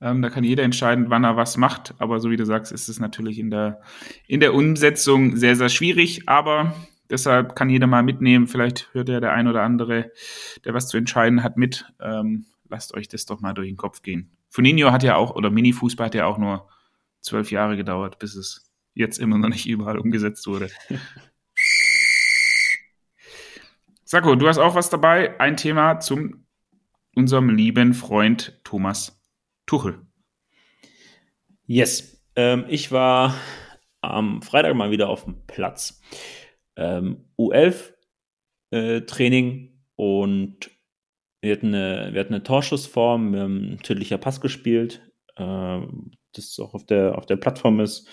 [0.00, 1.94] Ähm, da kann jeder entscheiden, wann er was macht.
[1.98, 3.80] Aber so wie du sagst, ist es natürlich in der,
[4.26, 6.28] in der Umsetzung sehr, sehr schwierig.
[6.28, 6.74] Aber
[7.10, 8.46] deshalb kann jeder mal mitnehmen.
[8.46, 10.10] Vielleicht hört ja der ein oder andere,
[10.64, 11.84] der was zu entscheiden hat, mit.
[12.00, 14.30] Ähm, lasst euch das doch mal durch den Kopf gehen.
[14.48, 16.68] Funinho hat ja auch, oder Mini-Fußball hat ja auch nur
[17.20, 20.70] zwölf Jahre gedauert, bis es jetzt immer noch nicht überall umgesetzt wurde.
[24.12, 25.38] Sako, du hast auch was dabei.
[25.38, 26.44] Ein Thema zum
[27.14, 29.22] unserem lieben Freund Thomas
[29.66, 30.04] Tuchel.
[31.64, 32.20] Yes.
[32.34, 33.36] Ähm, ich war
[34.00, 36.02] am Freitag mal wieder auf dem Platz.
[36.74, 37.92] Ähm, U11
[38.72, 40.72] äh, Training und
[41.40, 45.80] wir hatten eine, wir hatten eine Torschussform, wir haben tödlicher Pass gespielt, äh,
[46.32, 48.08] das auch auf der, auf der Plattform ist.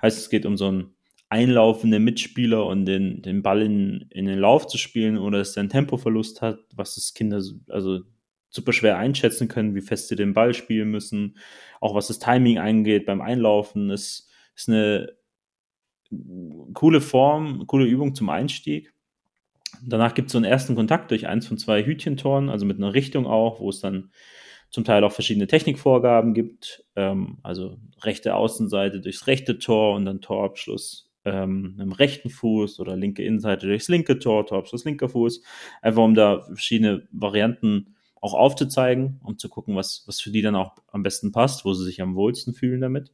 [0.00, 0.93] Heißt, es geht um so ein
[1.34, 5.62] einlaufende Mitspieler und den, den Ball in, in den Lauf zu spielen oder dass er
[5.62, 8.02] einen Tempoverlust hat, was das Kinder also
[8.50, 11.36] super schwer einschätzen können, wie fest sie den Ball spielen müssen.
[11.80, 15.12] Auch was das Timing angeht beim Einlaufen, ist, ist eine
[16.72, 18.94] coole Form, coole Übung zum Einstieg.
[19.84, 22.94] Danach gibt es so einen ersten Kontakt durch eins von zwei Hütchentoren, also mit einer
[22.94, 24.12] Richtung auch, wo es dann
[24.70, 30.20] zum Teil auch verschiedene Technikvorgaben gibt, ähm, also rechte Außenseite durchs rechte Tor und dann
[30.20, 35.42] Torabschluss ähm, einem rechten Fuß oder linke Innenseite durchs linke Tor, Torabschluss linker Fuß,
[35.82, 40.56] einfach um da verschiedene Varianten auch aufzuzeigen, um zu gucken, was, was für die dann
[40.56, 43.12] auch am besten passt, wo sie sich am wohlsten fühlen damit.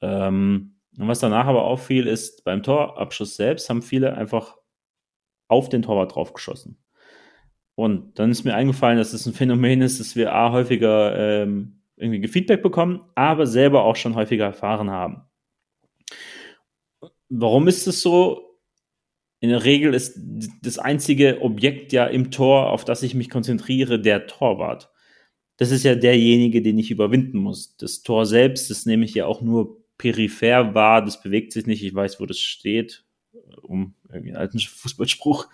[0.00, 4.56] Ähm, Und was danach aber auffiel, ist, beim Torabschuss selbst haben viele einfach
[5.48, 6.78] auf den Torwart draufgeschossen.
[7.74, 11.82] Und dann ist mir eingefallen, dass es ein Phänomen ist, dass wir A häufiger ähm,
[11.96, 15.25] irgendwie Feedback bekommen, aber selber auch schon häufiger erfahren haben.
[17.28, 18.42] Warum ist es so?
[19.40, 20.18] In der Regel ist
[20.62, 24.90] das einzige Objekt ja im Tor, auf das ich mich konzentriere, der Torwart.
[25.58, 27.76] Das ist ja derjenige, den ich überwinden muss.
[27.76, 31.82] Das Tor selbst, das nehme ich ja auch nur peripher wahr, das bewegt sich nicht,
[31.82, 33.04] ich weiß, wo das steht,
[33.62, 35.48] um irgendwie einen alten Fußballspruch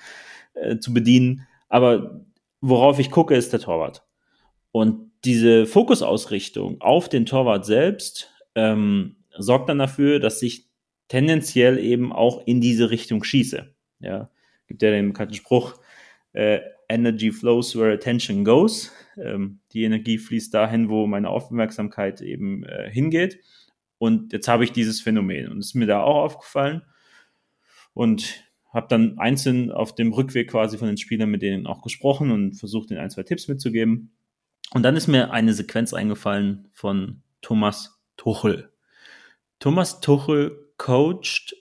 [0.54, 1.46] äh, zu bedienen.
[1.68, 2.24] Aber
[2.61, 4.04] worauf ich gucke, ist der Torwart.
[4.72, 10.71] Und diese Fokusausrichtung auf den Torwart selbst ähm, sorgt dann dafür, dass ich
[11.09, 13.75] tendenziell eben auch in diese Richtung schieße.
[14.01, 14.31] Ja,
[14.67, 15.75] gibt ja den bekannten Spruch,
[16.33, 18.91] äh, Energy flows where attention goes.
[19.17, 23.38] Ähm, die Energie fließt dahin, wo meine Aufmerksamkeit eben äh, hingeht.
[23.99, 26.83] Und jetzt habe ich dieses Phänomen und es ist mir da auch aufgefallen
[27.95, 32.31] und habe dann einzeln auf dem Rückweg quasi von den Spielern mit denen auch gesprochen
[32.31, 34.12] und versucht, den ein, zwei Tipps mitzugeben.
[34.73, 38.73] Und dann ist mir eine Sequenz eingefallen von Thomas Tuchel.
[39.59, 41.54] Thomas Tuchel coacht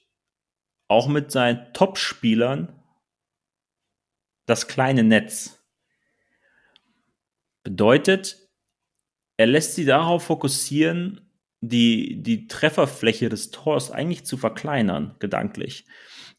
[0.88, 2.78] auch mit seinen Top-Spielern
[4.46, 5.64] das kleine Netz.
[7.64, 8.50] Bedeutet,
[9.38, 15.86] er lässt sie darauf fokussieren, die, die Trefferfläche des Tors eigentlich zu verkleinern, gedanklich.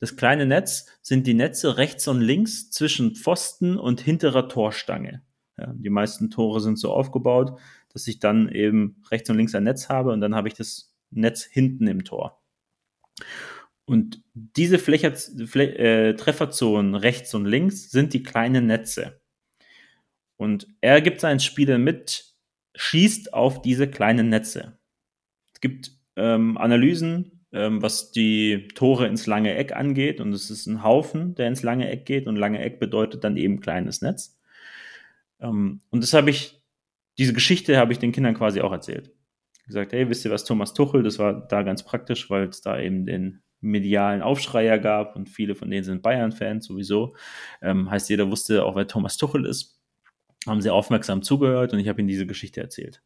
[0.01, 5.23] Das kleine Netz sind die Netze rechts und links zwischen Pfosten und hinterer Torstange.
[5.57, 7.59] Ja, die meisten Tore sind so aufgebaut,
[7.93, 10.95] dass ich dann eben rechts und links ein Netz habe und dann habe ich das
[11.11, 12.42] Netz hinten im Tor.
[13.85, 19.21] Und diese Fläche, Flä äh, Trefferzonen rechts und links sind die kleinen Netze.
[20.37, 22.35] Und er gibt seinen Spielern mit,
[22.75, 24.79] schießt auf diese kleinen Netze
[25.63, 30.21] gibt ähm, Analysen, ähm, was die Tore ins lange Eck angeht.
[30.21, 32.27] Und es ist ein Haufen, der ins lange Eck geht.
[32.27, 34.39] Und lange Eck bedeutet dann eben kleines Netz.
[35.41, 36.61] Ähm, und das habe ich,
[37.17, 39.11] diese Geschichte habe ich den Kindern quasi auch erzählt.
[39.67, 42.79] Gesagt, hey, wisst ihr was, Thomas Tuchel, das war da ganz praktisch, weil es da
[42.79, 47.15] eben den medialen Aufschreier gab und viele von denen sind Bayern-Fans sowieso.
[47.63, 49.81] Ähm, heißt, jeder wusste auch, wer Thomas Tuchel ist.
[50.47, 53.03] Haben sie aufmerksam zugehört und ich habe ihnen diese Geschichte erzählt.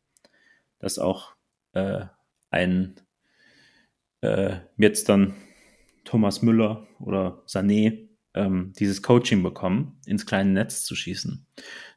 [0.79, 1.37] Dass auch
[1.73, 2.07] äh,
[2.51, 2.95] ein
[4.23, 5.35] äh, jetzt dann
[6.05, 11.47] Thomas Müller oder Sané ähm, dieses Coaching bekommen, ins kleine Netz zu schießen.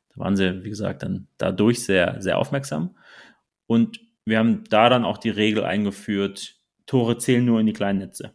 [0.09, 2.97] Da waren sie, wie gesagt, dann dadurch sehr, sehr aufmerksam.
[3.67, 7.99] Und wir haben da dann auch die Regel eingeführt, Tore zählen nur in die kleinen
[7.99, 8.33] Netze.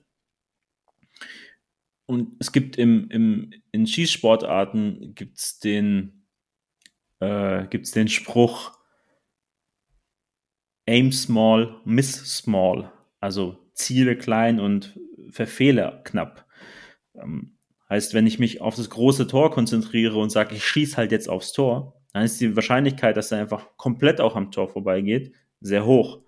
[2.06, 6.26] Und es gibt im, im, in Schießsportarten gibt's den,
[7.20, 8.78] äh, den Spruch,
[10.86, 12.92] aim small, miss small.
[13.20, 14.98] Also ziele klein und
[15.30, 16.46] verfehle knapp.
[17.14, 17.56] Ähm,
[17.88, 21.28] heißt, wenn ich mich auf das große Tor konzentriere und sage, ich schieße halt jetzt
[21.28, 25.84] aufs Tor, dann ist die Wahrscheinlichkeit, dass er einfach komplett auch am Tor vorbeigeht, sehr
[25.86, 26.22] hoch.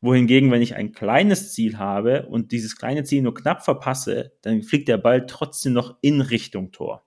[0.00, 4.62] Wohingegen, wenn ich ein kleines Ziel habe und dieses kleine Ziel nur knapp verpasse, dann
[4.62, 7.04] fliegt der Ball trotzdem noch in Richtung Tor.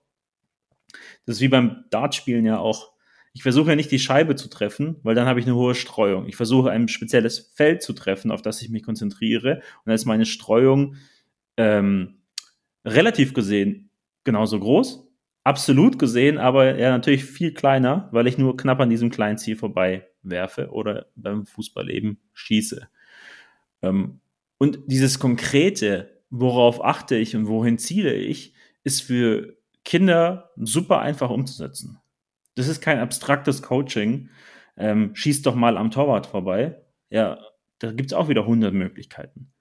[1.24, 2.92] Das ist wie beim Dartspielen ja auch
[3.32, 6.26] ich versuche ja nicht die Scheibe zu treffen, weil dann habe ich eine hohe Streuung.
[6.26, 9.56] Ich versuche ein spezielles Feld zu treffen, auf das ich mich konzentriere.
[9.56, 10.96] Und dann ist meine Streuung
[11.56, 12.22] ähm,
[12.84, 13.90] relativ gesehen
[14.24, 15.06] genauso groß.
[15.44, 19.56] Absolut gesehen, aber ja natürlich viel kleiner, weil ich nur knapp an diesem kleinen Ziel
[19.56, 22.88] vorbei werfe oder beim Fußball eben schieße.
[23.82, 24.20] Ähm,
[24.58, 28.54] und dieses Konkrete, worauf achte ich und wohin ziele ich,
[28.84, 31.98] ist für Kinder super einfach umzusetzen.
[32.54, 34.28] Das ist kein abstraktes Coaching.
[34.76, 36.82] Ähm, schieß doch mal am Torwart vorbei.
[37.08, 37.38] Ja,
[37.78, 39.52] da gibt es auch wieder 100 Möglichkeiten.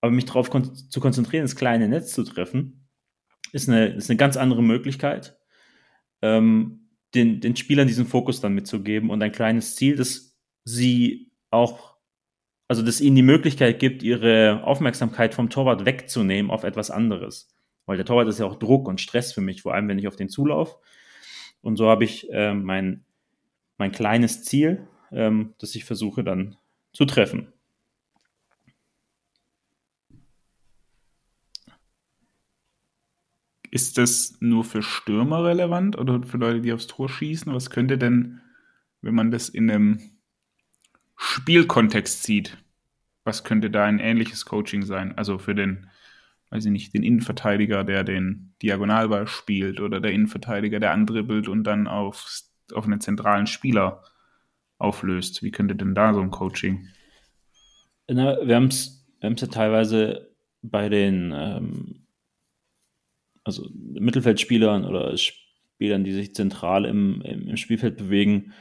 [0.00, 2.88] Aber mich darauf kon zu konzentrieren, das kleine Netz zu treffen,
[3.52, 5.38] ist eine, ist eine ganz andere Möglichkeit,
[6.20, 6.83] ähm,
[7.14, 11.96] den, den Spielern diesen Fokus dann mitzugeben und ein kleines Ziel, das sie auch,
[12.68, 17.54] also das ihnen die Möglichkeit gibt, ihre Aufmerksamkeit vom Torwart wegzunehmen auf etwas anderes.
[17.86, 20.08] Weil der Torwart ist ja auch Druck und Stress für mich, vor allem wenn ich
[20.08, 20.78] auf den zulaufe.
[21.60, 23.04] Und so habe ich äh, mein,
[23.78, 26.56] mein kleines Ziel, ähm, das ich versuche dann
[26.92, 27.53] zu treffen.
[33.74, 37.52] Ist das nur für Stürmer relevant oder für Leute, die aufs Tor schießen?
[37.52, 38.40] Was könnte denn,
[39.02, 39.98] wenn man das in einem
[41.16, 42.56] Spielkontext sieht,
[43.24, 45.18] was könnte da ein ähnliches Coaching sein?
[45.18, 45.88] Also für den
[46.50, 51.64] weiß ich nicht, den Innenverteidiger, der den Diagonalball spielt oder der Innenverteidiger, der andribbelt und
[51.64, 54.04] dann auf, auf einen zentralen Spieler
[54.78, 55.42] auflöst.
[55.42, 56.86] Wie könnte denn da so ein Coaching?
[58.06, 60.30] Na, wir haben es wir ja teilweise
[60.62, 62.03] bei den ähm,
[63.44, 68.52] also Mittelfeldspielern oder Spielern, die sich zentral im, im, im Spielfeld bewegen,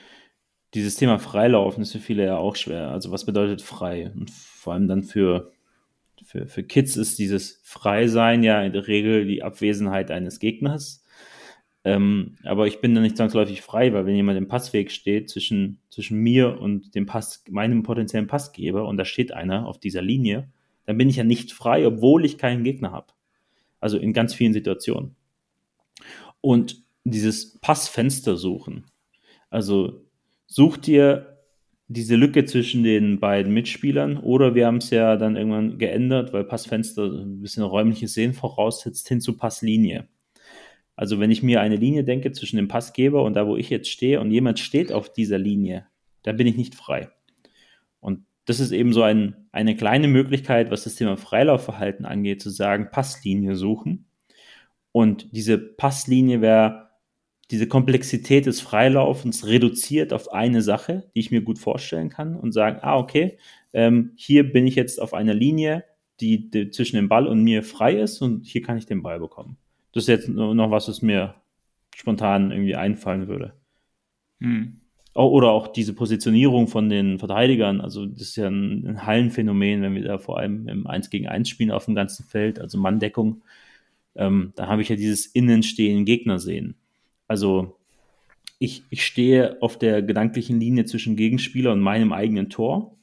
[0.73, 2.89] dieses Thema Freilaufen ist für viele ja auch schwer.
[2.89, 4.11] Also was bedeutet frei?
[4.15, 5.51] Und vor allem dann für,
[6.23, 11.03] für, für Kids ist dieses Freisein ja in der Regel die Abwesenheit eines Gegners.
[11.85, 15.79] Ähm, aber ich bin da nicht zwangsläufig frei, weil wenn jemand im Passweg steht zwischen,
[15.89, 20.49] zwischen mir und dem Pass, meinem potenziellen Passgeber und da steht einer auf dieser Linie,
[20.85, 23.07] dann bin ich ja nicht frei, obwohl ich keinen Gegner habe.
[23.83, 25.17] Also in ganz vielen Situationen.
[26.39, 28.85] Und dieses Passfenster suchen.
[29.49, 30.05] Also
[30.47, 31.39] such dir
[31.89, 36.45] diese Lücke zwischen den beiden Mitspielern oder wir haben es ja dann irgendwann geändert, weil
[36.45, 40.07] Passfenster ein bisschen räumliches Sehen voraussetzt, hin zu Passlinie.
[40.95, 43.89] Also wenn ich mir eine Linie denke zwischen dem Passgeber und da, wo ich jetzt
[43.89, 45.87] stehe und jemand steht auf dieser Linie,
[46.21, 47.09] dann bin ich nicht frei.
[47.99, 52.49] Und das ist eben so ein, eine kleine Möglichkeit, was das Thema Freilaufverhalten angeht, zu
[52.49, 54.06] sagen, Passlinie suchen.
[54.91, 56.89] Und diese Passlinie wäre
[57.51, 62.51] diese Komplexität des Freilaufens reduziert auf eine Sache, die ich mir gut vorstellen kann und
[62.51, 63.38] sagen, ah, okay,
[63.73, 65.84] ähm, hier bin ich jetzt auf einer Linie,
[66.19, 69.19] die, die, zwischen dem Ball und mir frei ist und hier kann ich den Ball
[69.19, 69.58] bekommen.
[69.91, 71.36] Das ist jetzt noch was, was mir
[71.95, 73.53] spontan irgendwie einfallen würde.
[74.39, 74.82] Hm.
[75.15, 77.82] Oder auch diese Positionierung von den Verteidigern.
[77.82, 81.28] Also, das ist ja ein, ein Hallenphänomen, wenn wir da vor allem im 1 gegen
[81.28, 83.43] 1 spielen auf dem ganzen Feld, also Manndeckung.
[84.15, 86.76] Ähm, da habe ich ja dieses Innenstehen Gegner sehen.
[87.28, 87.78] Also,
[88.58, 92.95] ich, ich stehe auf der gedanklichen Linie zwischen Gegenspieler und meinem eigenen Tor,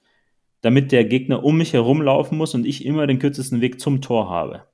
[0.63, 4.29] damit der Gegner um mich herumlaufen muss und ich immer den kürzesten Weg zum Tor
[4.31, 4.65] habe.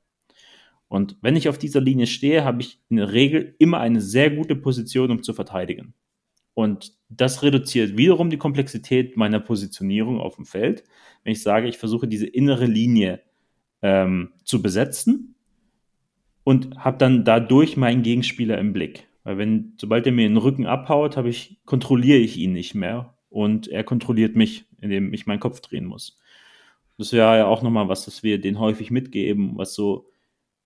[0.89, 4.31] Und wenn ich auf dieser Linie stehe, habe ich in der Regel immer eine sehr
[4.31, 5.95] gute Position, um zu verteidigen.
[6.57, 10.85] Und das reduziert wiederum die Komplexität meiner Positionierung auf dem Feld,
[11.23, 13.21] wenn ich sage, ich versuche diese innere Linie
[13.83, 15.35] ähm, zu besetzen
[16.45, 19.07] und habe dann dadurch meinen Gegenspieler im Blick.
[19.23, 23.19] Weil wenn, sobald er mir den Rücken abhaut, habe ich, kontrolliere ich ihn nicht mehr
[23.29, 26.19] und er kontrolliert mich, indem ich meinen Kopf drehen muss.
[26.97, 30.09] Das wäre ja auch nochmal was, das wir den häufig mitgeben, was so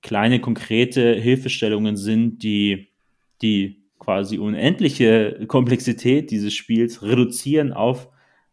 [0.02, 2.90] kleine konkrete Hilfestellungen sind, die,
[3.42, 8.08] die quasi unendliche Komplexität dieses Spiels reduzieren auf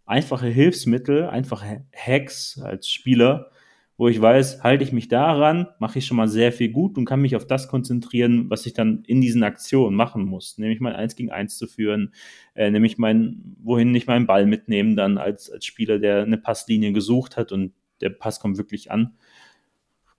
[0.05, 3.49] einfache Hilfsmittel, einfache Hacks als Spieler,
[3.97, 7.05] wo ich weiß, halte ich mich daran, mache ich schon mal sehr viel gut und
[7.05, 10.59] kann mich auf das konzentrieren, was ich dann in diesen Aktionen machen muss.
[10.59, 12.13] Nämlich mein Eins gegen Eins zu führen,
[12.53, 16.91] äh, nämlich mein, wohin ich meinen Ball mitnehmen dann als, als Spieler, der eine Passlinie
[16.91, 19.15] gesucht hat und der Pass kommt wirklich an.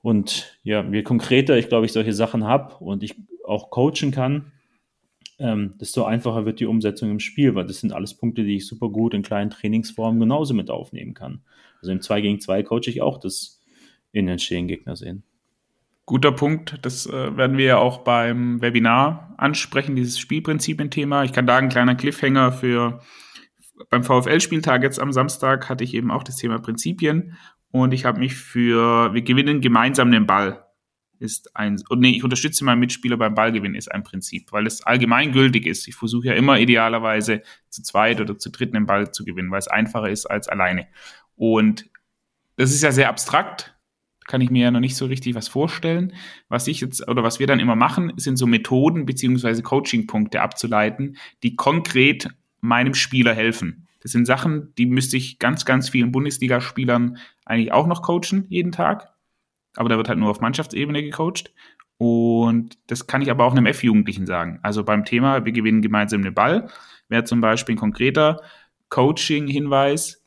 [0.02, 3.14] Und ja, je konkreter ich, glaube ich, solche Sachen habe und ich
[3.44, 4.52] auch coachen kann,
[5.38, 8.66] ähm, desto einfacher wird die Umsetzung im Spiel, weil das sind alles Punkte, die ich
[8.66, 11.42] super gut in kleinen Trainingsformen genauso mit aufnehmen kann.
[11.80, 13.62] Also im 2 gegen 2 coache ich auch das
[14.12, 15.22] in den stehenden Gegner sehen.
[16.06, 16.78] Guter Punkt.
[16.82, 21.24] Das äh, werden wir ja auch beim Webinar ansprechen, dieses Spielprinzipien-Thema.
[21.24, 23.00] Ich kann da einen kleinen Cliffhanger für
[23.90, 27.36] beim VfL-Spieltag jetzt am Samstag hatte ich eben auch das Thema Prinzipien
[27.70, 30.64] und ich habe mich für wir gewinnen gemeinsam den Ball
[31.20, 34.82] ist ein, und nee, ich unterstütze meinen Mitspieler beim Ballgewinn ist ein Prinzip, weil es
[34.82, 35.88] allgemeingültig ist.
[35.88, 39.58] Ich versuche ja immer idealerweise zu zweit oder zu dritt den Ball zu gewinnen, weil
[39.58, 40.86] es einfacher ist als alleine.
[41.36, 41.88] Und
[42.56, 43.74] das ist ja sehr abstrakt,
[44.26, 46.12] kann ich mir ja noch nicht so richtig was vorstellen.
[46.48, 51.16] Was ich jetzt oder was wir dann immer machen, sind so Methoden beziehungsweise Coaching-Punkte abzuleiten,
[51.42, 52.28] die konkret
[52.60, 53.88] meinem Spieler helfen.
[54.00, 58.70] Das sind Sachen, die müsste ich ganz, ganz vielen Bundesligaspielern eigentlich auch noch coachen jeden
[58.70, 59.08] Tag
[59.78, 61.52] aber da wird halt nur auf Mannschaftsebene gecoacht.
[61.98, 64.58] Und das kann ich aber auch einem F-Jugendlichen sagen.
[64.62, 66.68] Also beim Thema, wir gewinnen gemeinsam den Ball,
[67.08, 68.40] wäre zum Beispiel ein konkreter
[68.88, 70.24] Coaching-Hinweis,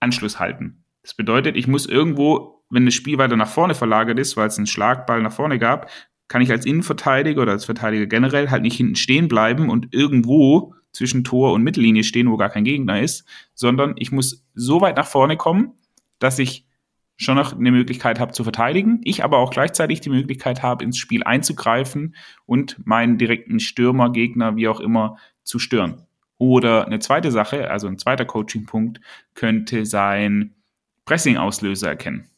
[0.00, 0.84] Anschluss halten.
[1.02, 4.56] Das bedeutet, ich muss irgendwo, wenn das Spiel weiter nach vorne verlagert ist, weil es
[4.56, 5.90] einen Schlagball nach vorne gab,
[6.28, 10.74] kann ich als Innenverteidiger oder als Verteidiger generell halt nicht hinten stehen bleiben und irgendwo
[10.92, 14.96] zwischen Tor und Mittellinie stehen, wo gar kein Gegner ist, sondern ich muss so weit
[14.96, 15.72] nach vorne kommen,
[16.18, 16.66] dass ich
[17.24, 20.98] schon noch eine Möglichkeit habe zu verteidigen, ich aber auch gleichzeitig die Möglichkeit habe, ins
[20.98, 22.14] Spiel einzugreifen
[22.46, 26.06] und meinen direkten Stürmer, Gegner, wie auch immer, zu stören.
[26.38, 29.00] Oder eine zweite Sache, also ein zweiter Coaching-Punkt,
[29.34, 30.54] könnte sein
[31.04, 32.31] Pressing-Auslöser erkennen.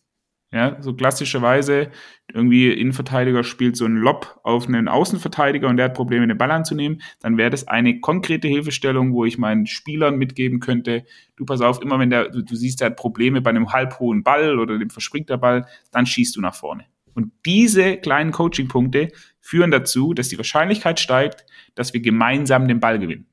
[0.54, 1.90] Ja, so klassischerweise
[2.32, 6.52] irgendwie Innenverteidiger spielt so einen Lob auf einen Außenverteidiger und der hat Probleme, den Ball
[6.52, 11.60] anzunehmen, dann wäre das eine konkrete Hilfestellung, wo ich meinen Spielern mitgeben könnte, du pass
[11.60, 14.78] auf, immer wenn der, du, du siehst, der hat Probleme bei einem halbhohen Ball oder
[14.78, 16.84] dem verspringt der Ball, dann schießt du nach vorne.
[17.14, 19.08] Und diese kleinen Coaching-Punkte
[19.40, 23.26] führen dazu, dass die Wahrscheinlichkeit steigt, dass wir gemeinsam den Ball gewinnen.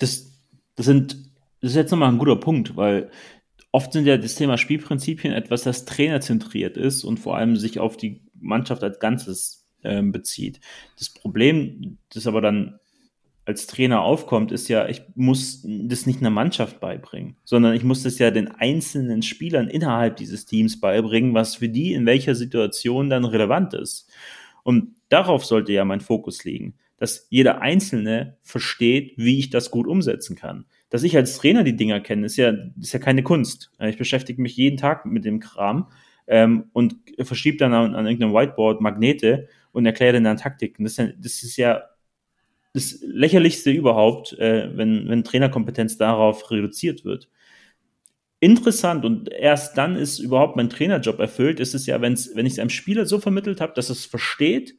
[0.00, 0.32] Das,
[0.74, 1.12] das sind,
[1.60, 3.12] das ist jetzt nochmal ein guter Punkt, weil
[3.72, 7.96] oft sind ja das Thema Spielprinzipien etwas, das trainerzentriert ist und vor allem sich auf
[7.96, 10.60] die Mannschaft als Ganzes äh, bezieht.
[10.98, 12.78] Das Problem, das aber dann
[13.46, 18.02] als Trainer aufkommt, ist ja, ich muss das nicht einer Mannschaft beibringen, sondern ich muss
[18.02, 23.10] das ja den einzelnen Spielern innerhalb dieses Teams beibringen, was für die in welcher Situation
[23.10, 24.08] dann relevant ist.
[24.62, 29.86] Und darauf sollte ja mein Fokus liegen, dass jeder Einzelne versteht, wie ich das gut
[29.86, 30.66] umsetzen kann.
[30.90, 33.70] Dass ich als Trainer die Dinger kenne, ist ja, ist ja keine Kunst.
[33.80, 35.90] Ich beschäftige mich jeden Tag mit dem Kram
[36.26, 40.84] ähm, und verschiebe dann an, an irgendeinem Whiteboard Magnete und erkläre dann Taktiken.
[40.84, 41.82] Das ist ja, das ist ja
[42.72, 47.28] das lächerlichste überhaupt, äh, wenn, wenn Trainerkompetenz darauf reduziert wird.
[48.38, 52.54] Interessant und erst dann ist überhaupt mein Trainerjob erfüllt, ist es ja, wenn's, wenn ich
[52.54, 54.76] es einem Spieler so vermittelt habe, dass es versteht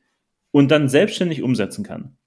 [0.51, 2.17] und dann selbstständig umsetzen kann.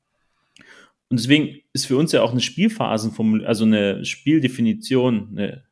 [1.09, 5.65] Und deswegen ist für uns ja auch eine Spielphasenformulierung, also eine Spieldefinition, eine,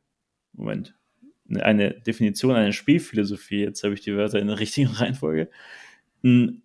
[0.53, 0.95] Moment,
[1.61, 5.51] eine Definition eine Spielphilosophie, jetzt habe ich die Wörter in der richtigen Reihenfolge.
[6.23, 6.63] Hm,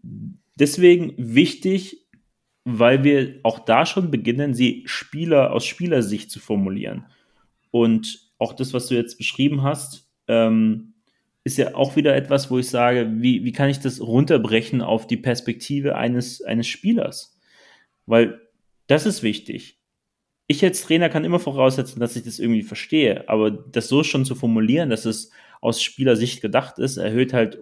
[0.59, 2.07] deswegen wichtig,
[2.63, 7.05] weil wir auch da schon beginnen, sie Spieler aus Spielersicht zu formulieren.
[7.71, 10.93] Und auch das, was du jetzt beschrieben hast, ähm,
[11.43, 15.07] ist ja auch wieder etwas, wo ich sage, wie, wie kann ich das runterbrechen auf
[15.07, 17.39] die Perspektive eines, eines Spielers?
[18.05, 18.41] Weil
[18.87, 19.79] das ist wichtig.
[20.47, 24.25] Ich als Trainer kann immer voraussetzen, dass ich das irgendwie verstehe, aber das so schon
[24.25, 27.59] zu formulieren, dass es aus Spielersicht gedacht ist, erhöht halt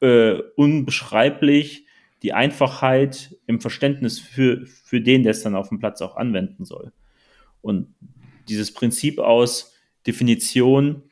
[0.00, 1.86] äh, unbeschreiblich
[2.22, 6.64] die Einfachheit im Verständnis für, für den, der es dann auf dem Platz auch anwenden
[6.64, 6.92] soll.
[7.62, 7.94] Und
[8.48, 9.74] dieses Prinzip aus
[10.06, 11.02] Definition,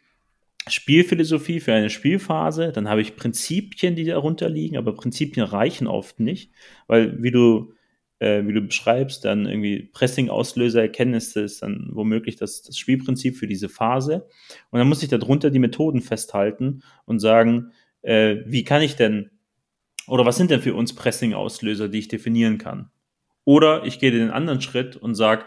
[0.69, 6.19] Spielphilosophie für eine Spielphase, dann habe ich Prinzipien, die darunter liegen, aber Prinzipien reichen oft
[6.19, 6.51] nicht,
[6.89, 7.73] weil wie du,
[8.19, 13.47] äh, wie du beschreibst, dann irgendwie Pressing-Auslöser erkennen, ist dann womöglich das, das Spielprinzip für
[13.47, 14.27] diese Phase.
[14.71, 19.31] Und dann muss ich darunter die Methoden festhalten und sagen, äh, wie kann ich denn
[20.07, 22.91] oder was sind denn für uns Pressing-Auslöser, die ich definieren kann?
[23.45, 25.45] Oder ich gehe den anderen Schritt und sage,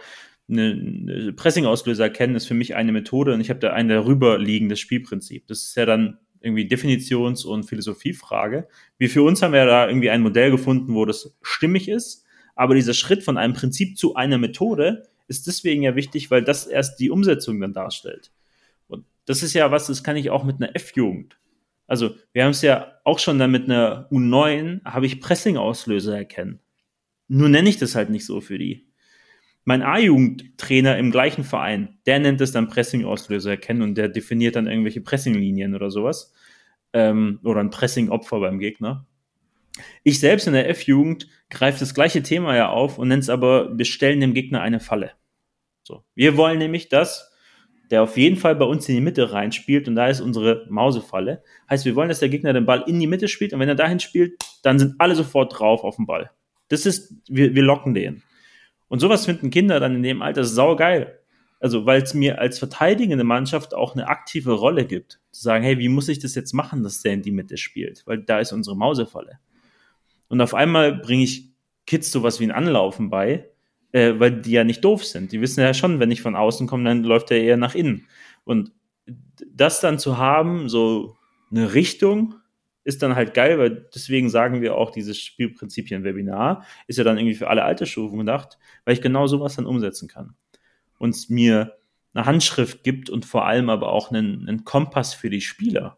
[0.49, 4.79] eine Pressing-Auslöser erkennen ist für mich eine Methode und ich habe da ein darüber liegendes
[4.79, 5.47] Spielprinzip.
[5.47, 8.67] Das ist ja dann irgendwie Definitions- und Philosophiefrage.
[8.97, 12.25] Wir für uns haben ja da irgendwie ein Modell gefunden, wo das stimmig ist.
[12.59, 16.67] Aber dieser Schritt von einem Prinzip zu einer Methode ist deswegen ja wichtig, weil das
[16.67, 18.33] erst die Umsetzung dann darstellt.
[18.89, 21.39] Und das ist ja was, das kann ich auch mit einer F-Jugend.
[21.87, 26.59] Also wir haben es ja auch schon dann mit einer U9, habe ich Pressing-Auslöser erkennen.
[27.29, 28.89] Nur nenne ich das halt nicht so für die.
[29.63, 34.67] Mein A-Jugendtrainer im gleichen Verein, der nennt es dann Pressing-Auslöser erkennen und der definiert dann
[34.67, 36.33] irgendwelche Pressing-Linien oder sowas.
[36.91, 39.07] Ähm, oder ein Pressing-Opfer beim Gegner.
[40.03, 43.77] Ich selbst in der F-Jugend greife das gleiche Thema ja auf und nenne es aber,
[43.77, 45.11] wir stellen dem Gegner eine Falle.
[45.83, 46.03] So.
[46.15, 47.31] Wir wollen nämlich, dass
[47.91, 51.43] der auf jeden Fall bei uns in die Mitte reinspielt und da ist unsere Mausefalle.
[51.69, 53.75] Heißt, wir wollen, dass der Gegner den Ball in die Mitte spielt und wenn er
[53.75, 56.29] dahin spielt, dann sind alle sofort drauf auf dem Ball.
[56.67, 58.21] Das ist, wir, wir locken den.
[58.87, 61.19] Und sowas finden Kinder dann in dem Alter saugeil.
[61.59, 65.19] Also, weil es mir als verteidigende Mannschaft auch eine aktive Rolle gibt.
[65.31, 68.03] Zu sagen, hey, wie muss ich das jetzt machen, dass der in die Mitte spielt?
[68.05, 69.39] Weil da ist unsere Mausefalle.
[70.29, 71.51] Und auf einmal bringe ich
[71.85, 73.49] Kids sowas wie ein Anlaufen bei,
[73.91, 75.31] äh, weil die ja nicht doof sind.
[75.31, 78.07] Die wissen ja schon, wenn ich von außen komme, dann läuft er eher nach innen.
[78.43, 78.71] Und
[79.51, 81.17] das dann zu haben, so
[81.51, 82.35] eine Richtung,
[82.83, 87.35] ist dann halt geil, weil deswegen sagen wir auch, dieses Spielprinzipien-Webinar ist ja dann irgendwie
[87.35, 90.35] für alle Altersstufen gedacht, weil ich genau sowas dann umsetzen kann.
[90.97, 91.77] Und es mir
[92.13, 95.97] eine Handschrift gibt und vor allem aber auch einen, einen Kompass für die Spieler.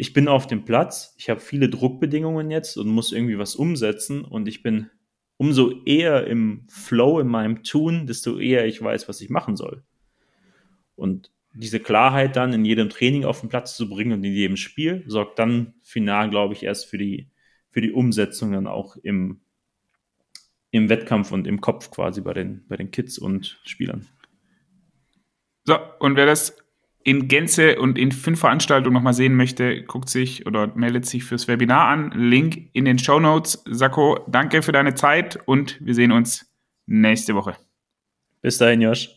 [0.00, 4.24] Ich bin auf dem Platz, ich habe viele Druckbedingungen jetzt und muss irgendwie was umsetzen
[4.24, 4.88] und ich bin
[5.36, 9.84] umso eher im Flow in meinem Tun, desto eher ich weiß, was ich machen soll.
[10.96, 14.56] Und diese Klarheit dann in jedem Training auf den Platz zu bringen und in jedem
[14.56, 17.28] Spiel, sorgt dann final, glaube ich, erst für die,
[17.68, 19.42] für die Umsetzung dann auch im,
[20.70, 24.06] im Wettkampf und im Kopf quasi bei den, bei den Kids und Spielern.
[25.64, 26.56] So, und wer das
[27.02, 31.48] in Gänze und in fünf Veranstaltungen nochmal sehen möchte, guckt sich oder meldet sich fürs
[31.48, 32.12] Webinar an.
[32.14, 33.62] Link in den Show Notes.
[33.66, 36.46] Sako, danke für deine Zeit und wir sehen uns
[36.86, 37.56] nächste Woche.
[38.42, 39.10] Bis dahin, Josh.